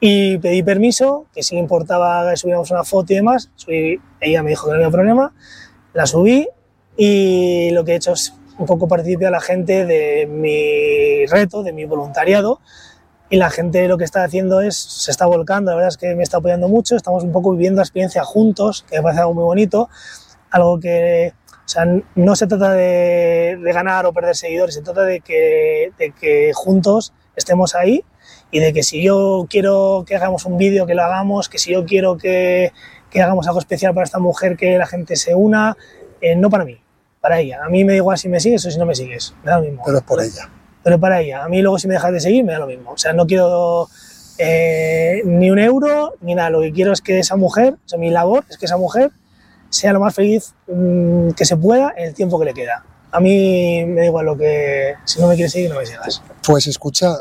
[0.00, 4.42] y, pedí permiso, que si le importaba que subiéramos una foto y demás, subí, ella
[4.42, 5.32] me dijo que no había problema,
[5.94, 6.48] la subí
[6.96, 11.62] y lo que he hecho es un poco participar a la gente de mi reto,
[11.62, 12.60] de mi voluntariado,
[13.32, 16.14] y la gente lo que está haciendo es, se está volcando, la verdad es que
[16.14, 19.32] me está apoyando mucho, estamos un poco viviendo la experiencia juntos, que me parece algo
[19.32, 19.88] muy bonito,
[20.50, 25.04] algo que, o sea, no se trata de, de ganar o perder seguidores, se trata
[25.04, 28.04] de que, de que juntos estemos ahí
[28.50, 31.72] y de que si yo quiero que hagamos un vídeo, que lo hagamos, que si
[31.72, 32.74] yo quiero que,
[33.08, 35.74] que, hagamos algo especial para esta mujer, que la gente se una,
[36.20, 36.78] eh, no para mí,
[37.18, 37.64] para ella.
[37.64, 39.56] A mí me da igual si me sigues o si no me sigues, me da
[39.56, 39.82] lo mismo.
[39.86, 40.50] Pero es por ella.
[40.84, 41.44] Pero para ella.
[41.44, 42.92] A mí luego si me dejas de seguir me da lo mismo.
[42.92, 43.88] O sea, no quiero
[44.38, 46.50] eh, ni un euro ni nada.
[46.50, 49.10] Lo que quiero es que esa mujer, o sea, mi labor es que esa mujer
[49.70, 52.84] sea lo más feliz mmm, que se pueda en el tiempo que le queda.
[53.10, 54.94] A mí me da igual lo que...
[55.04, 56.22] Si no me quieres seguir, no me sigas.
[56.42, 57.18] Pues escucha,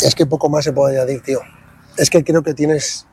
[0.00, 1.40] es que poco más se puede añadir, tío.
[1.96, 3.06] Es que creo que tienes,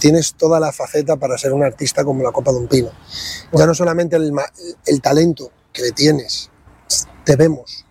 [0.00, 2.90] tienes toda la faceta para ser un artista como la copa de un pino.
[3.52, 4.32] Ya no solamente el,
[4.86, 6.50] el talento que le tienes,
[7.24, 7.86] te vemos,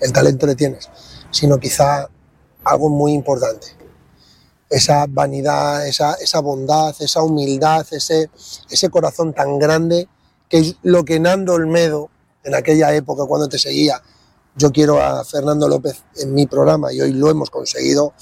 [0.00, 0.88] el talento le tienes,
[1.30, 2.08] sino quizá
[2.64, 3.68] algo muy importante.
[4.70, 8.30] Esa vanidad, esa, esa bondad, esa humildad, ese,
[8.70, 10.08] ese corazón tan grande
[10.48, 12.10] que es lo que Nando Olmedo,
[12.42, 14.02] en aquella época cuando te seguía,
[14.56, 18.12] yo quiero a Fernando López en mi programa y hoy lo hemos conseguido,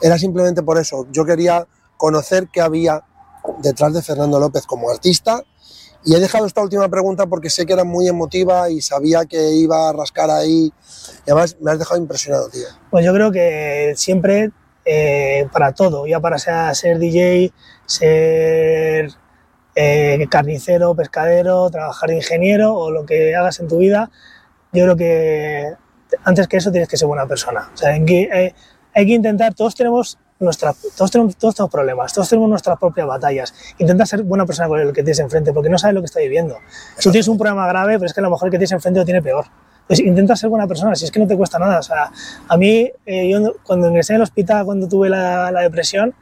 [0.00, 1.06] era simplemente por eso.
[1.10, 1.66] Yo quería
[1.96, 3.04] conocer qué había
[3.58, 5.44] detrás de Fernando López como artista
[6.04, 9.52] y he dejado esta última pregunta porque sé que era muy emotiva y sabía que
[9.52, 10.72] iba a rascar ahí.
[11.26, 12.66] Y además me has dejado impresionado, tío.
[12.90, 14.50] Pues yo creo que siempre,
[14.84, 17.52] eh, para todo, ya para ser, DJ,
[17.86, 19.10] ser
[19.76, 24.10] eh, carnicero, pescadero, trabajar de ingeniero o lo que hagas en tu vida,
[24.72, 25.72] yo creo que
[26.24, 27.70] antes que eso tienes que ser buena persona.
[27.72, 28.54] O sea, eh,
[28.94, 33.06] hay que intentar, todos tenemos nuestra, todos, tenemos, todos tenemos problemas, todos tenemos nuestras propias
[33.06, 33.54] batallas.
[33.78, 36.20] Intenta ser buena persona con el que tienes enfrente, porque no sabes lo que está
[36.20, 36.58] viviendo.
[37.00, 39.00] Tú tienes un problema grave, pero es que a lo mejor el que tienes enfrente
[39.00, 39.46] lo tiene peor.
[39.82, 41.78] Entonces, intenta ser buena persona, si es que no te cuesta nada.
[41.78, 42.10] O sea,
[42.48, 46.14] a mí, eh, yo cuando ingresé en el hospital, cuando tuve la, la depresión,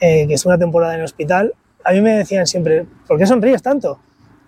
[0.00, 1.54] eh, que estuve una temporada en el hospital,
[1.84, 3.98] a mí me decían siempre, ¿por qué sonríes tanto?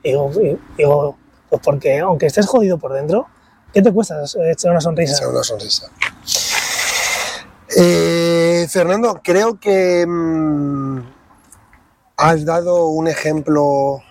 [0.03, 1.17] Y digo, y digo
[1.49, 3.27] pues porque aunque estés jodido por dentro,
[3.73, 5.17] ¿qué te cuesta echar una sonrisa?
[5.17, 5.91] Echar una sonrisa.
[7.75, 11.01] Eh, Fernando, creo que mmm,
[12.17, 14.03] has dado un ejemplo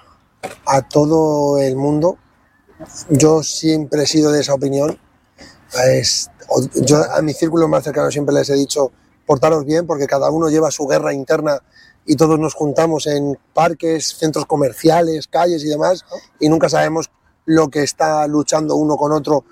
[0.66, 2.18] a todo el mundo.
[3.10, 5.00] Yo siempre he sido de esa opinión.
[6.76, 8.92] Yo a mi círculo más cercano siempre les he dicho,
[9.26, 11.60] portaros bien porque cada uno lleva su guerra interna
[12.06, 16.06] y todos nos juntamos en parques, centros comerciales, calles y demás
[16.40, 17.10] y nunca sabemos
[17.46, 19.44] lo que está luchando uno con otro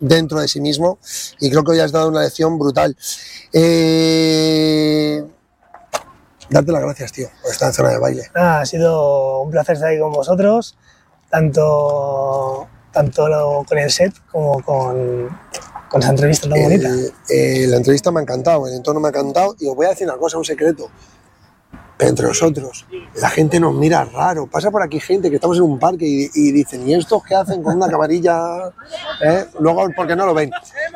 [0.00, 0.98] dentro de sí mismo
[1.40, 2.96] y creo que hoy has dado una lección brutal.
[3.52, 5.24] Eh,
[6.50, 8.22] darte las gracias, tío, por estar en zona de baile.
[8.34, 10.76] Nada, ha sido un placer estar ahí con vosotros,
[11.30, 15.28] tanto, tanto lo- con el set como con,
[15.90, 16.88] con esa entrevista tan bonita.
[17.28, 19.90] Eh, la entrevista me ha encantado, el entorno me ha encantado y os voy a
[19.90, 20.90] decir una cosa, un secreto.
[22.00, 24.46] Entre nosotros, la gente nos mira raro.
[24.46, 27.34] Pasa por aquí gente que estamos en un parque y, y dicen, ¿y estos qué
[27.34, 28.68] hacen con una camarilla?
[29.20, 29.46] ¿Eh?
[29.58, 30.50] Luego, porque no lo ven.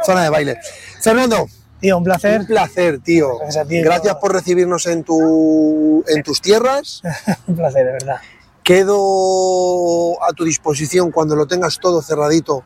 [0.04, 0.58] Zona de baile.
[1.00, 1.46] Fernando,
[1.82, 2.40] Tío, un placer.
[2.42, 3.40] un placer, tío.
[3.66, 7.02] Gracias por recibirnos en, tu, en tus tierras.
[7.48, 8.16] Un placer, de verdad.
[8.62, 12.62] Quedo a tu disposición cuando lo tengas todo cerradito.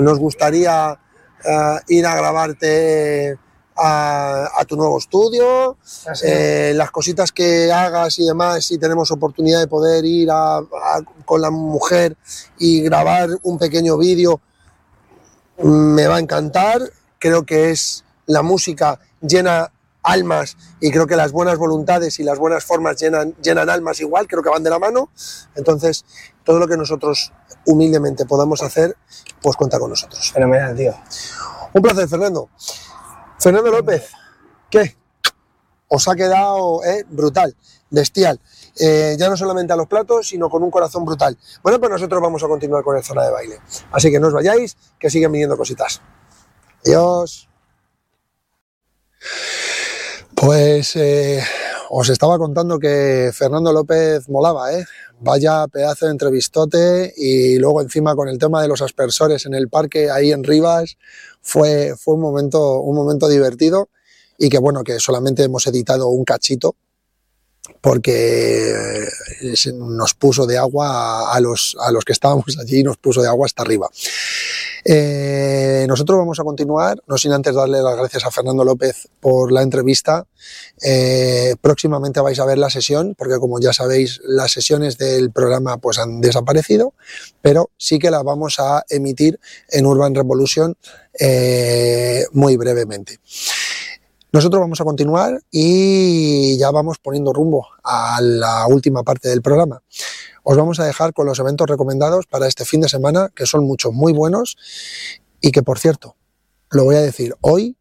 [0.00, 0.96] Nos gustaría
[1.44, 3.36] eh, ir a grabarte
[3.76, 5.76] a, a tu nuevo estudio.
[6.22, 11.00] Eh, las cositas que hagas y demás, si tenemos oportunidad de poder ir a- a-
[11.24, 12.16] con la mujer
[12.58, 14.40] y grabar un pequeño vídeo,
[15.58, 16.80] me va a encantar.
[17.18, 19.70] Creo que es la música llena
[20.02, 24.26] almas y creo que las buenas voluntades y las buenas formas llenan, llenan almas igual,
[24.26, 25.08] creo que van de la mano.
[25.54, 26.04] Entonces,
[26.44, 27.32] todo lo que nosotros
[27.66, 28.96] humildemente podamos hacer,
[29.40, 30.30] pues cuenta con nosotros.
[30.32, 30.94] Fenomenal, tío.
[31.72, 32.50] Un placer, Fernando.
[33.38, 34.10] Fernando López,
[34.70, 34.96] ¿qué?
[35.88, 37.54] Os ha quedado eh, brutal,
[37.90, 38.40] bestial.
[38.80, 41.38] Eh, ya no solamente a los platos, sino con un corazón brutal.
[41.62, 43.60] Bueno, pues nosotros vamos a continuar con el zona de baile.
[43.92, 46.00] Así que no os vayáis, que siguen viniendo cositas.
[46.84, 47.48] Adiós.
[50.34, 51.42] Pues eh,
[51.90, 54.84] os estaba contando que Fernando López molaba, ¿eh?
[55.20, 59.68] Vaya pedazo de entrevistote y luego encima con el tema de los aspersores en el
[59.68, 60.96] parque ahí en Rivas
[61.40, 63.88] fue, fue un, momento, un momento divertido
[64.38, 66.76] y que bueno, que solamente hemos editado un cachito
[67.84, 68.72] porque
[69.42, 73.28] eh, nos puso de agua a, los, a los que estábamos allí, nos puso de
[73.28, 73.90] agua hasta arriba.
[74.86, 79.52] Eh, nosotros vamos a continuar, no sin antes darle las gracias a Fernando López por
[79.52, 80.26] la entrevista.
[80.82, 85.76] Eh, próximamente vais a ver la sesión, porque como ya sabéis, las sesiones del programa
[85.76, 86.94] pues han desaparecido,
[87.42, 89.38] pero sí que las vamos a emitir
[89.68, 90.74] en Urban Revolution
[92.32, 93.20] muy brevemente.
[94.34, 99.80] Nosotros vamos a continuar y ya vamos poniendo rumbo a la última parte del programa.
[100.42, 103.62] Os vamos a dejar con los eventos recomendados para este fin de semana, que son
[103.62, 104.56] muchos muy buenos
[105.40, 106.16] y que, por cierto,
[106.72, 107.76] lo voy a decir hoy,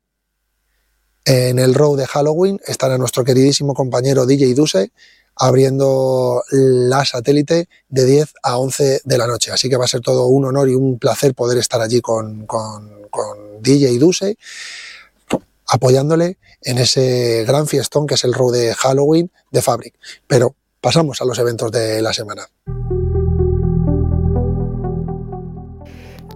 [1.25, 4.91] en el row de Halloween estará nuestro queridísimo compañero DJ Duse
[5.35, 9.51] abriendo la satélite de 10 a 11 de la noche.
[9.51, 12.45] Así que va a ser todo un honor y un placer poder estar allí con,
[12.45, 14.37] con, con DJ Duse
[15.73, 19.95] apoyándole en ese gran fiestón que es el row de Halloween de Fabric.
[20.27, 22.47] Pero pasamos a los eventos de la semana.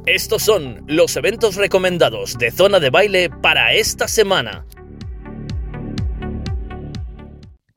[0.08, 4.66] Estos son los eventos recomendados de Zona de Baile para esta semana.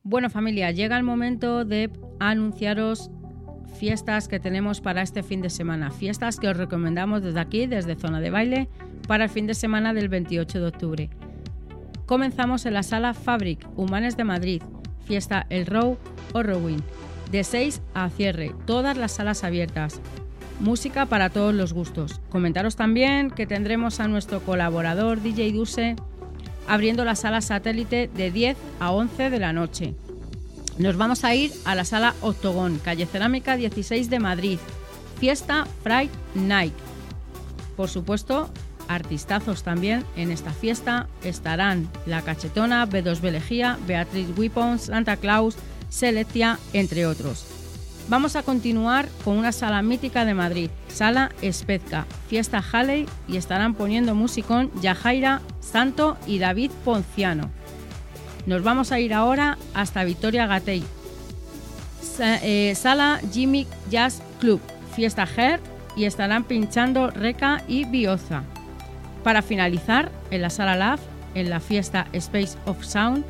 [0.03, 3.11] Bueno familia, llega el momento de anunciaros
[3.78, 5.91] fiestas que tenemos para este fin de semana.
[5.91, 8.69] Fiestas que os recomendamos desde aquí, desde Zona de Baile,
[9.07, 11.11] para el fin de semana del 28 de octubre.
[12.11, 14.62] Comenzamos en la sala Fabric, Humanes de Madrid,
[15.05, 15.97] fiesta El Row
[16.32, 16.81] o Rowing,
[17.31, 20.01] de 6 a cierre, todas las salas abiertas.
[20.59, 22.20] Música para todos los gustos.
[22.28, 25.95] Comentaros también que tendremos a nuestro colaborador DJ Duse
[26.66, 29.95] abriendo la sala satélite de 10 a 11 de la noche.
[30.78, 34.59] Nos vamos a ir a la sala Octogón, calle Cerámica 16 de Madrid.
[35.20, 36.74] Fiesta Fright Night.
[37.77, 38.51] Por supuesto,
[38.95, 45.57] artistazos también en esta fiesta estarán La Cachetona, B2B Lejía, Beatriz Weapons, Santa Claus,
[45.89, 47.47] Selectia, entre otros.
[48.09, 53.75] Vamos a continuar con una sala mítica de Madrid, Sala Espezca, Fiesta Halley y estarán
[53.75, 57.51] poniendo musicón Yajaira Santo y David Ponciano.
[58.47, 60.83] Nos vamos a ir ahora hasta Victoria Gatell.
[62.03, 64.61] Sa- eh, sala Jimmy Jazz Club,
[64.97, 65.61] Fiesta Her
[65.95, 68.43] y estarán pinchando Reca y Bioza.
[69.25, 71.01] Para finalizar, en la sala LAF,
[71.35, 73.25] en la fiesta Space of Sound,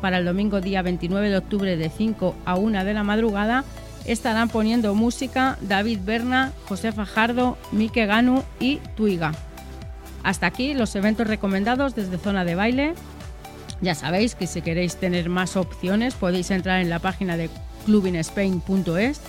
[0.00, 3.64] para el domingo día 29 de octubre de 5 a 1 de la madrugada,
[4.04, 9.32] estarán poniendo música David Berna, José Fajardo, Mike Ganu y Tuiga.
[10.22, 12.94] Hasta aquí los eventos recomendados desde Zona de Baile.
[13.80, 17.50] Ya sabéis que si queréis tener más opciones podéis entrar en la página de
[17.84, 19.20] clubinespain.es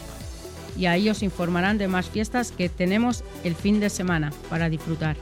[0.77, 5.18] y ahí os informarán de más fiestas que tenemos el fin de semana para disfrutar.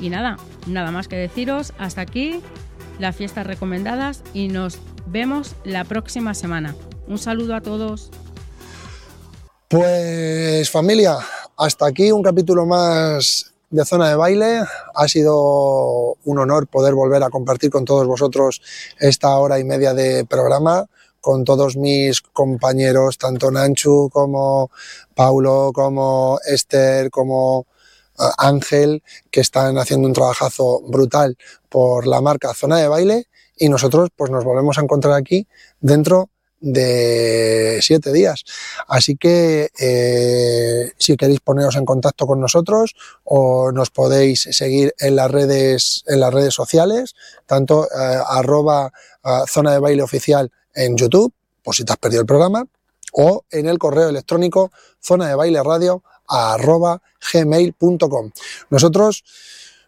[0.00, 2.40] Y nada, nada más que deciros, hasta aquí
[2.98, 6.74] las fiestas recomendadas y nos vemos la próxima semana.
[7.06, 8.10] Un saludo a todos.
[9.68, 11.18] Pues familia,
[11.56, 14.62] hasta aquí un capítulo más de zona de baile.
[14.94, 18.62] Ha sido un honor poder volver a compartir con todos vosotros
[18.98, 20.86] esta hora y media de programa
[21.20, 24.70] con todos mis compañeros, tanto Nanchu como
[25.14, 27.66] Paulo, como Esther, como
[28.38, 31.36] Ángel, que están haciendo un trabajazo brutal
[31.68, 33.26] por la marca Zona de Baile
[33.56, 35.46] y nosotros pues nos volvemos a encontrar aquí
[35.80, 36.30] dentro
[36.60, 38.44] de siete días.
[38.86, 42.94] Así que eh, si queréis poneros en contacto con nosotros
[43.24, 47.14] o nos podéis seguir en las redes, en las redes sociales,
[47.46, 47.88] tanto eh,
[48.28, 48.92] arroba
[49.46, 51.32] zona de baile oficial en YouTube,
[51.62, 52.64] por si te has perdido el programa,
[53.12, 54.70] o en el correo electrónico
[55.00, 57.02] zona de baile radio arroba
[57.32, 58.30] gmail.com.
[58.70, 59.24] Nosotros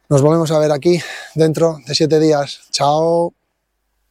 [0.09, 1.01] nos volvemos a ver aquí
[1.35, 2.61] dentro de siete días.
[2.71, 3.42] Chao.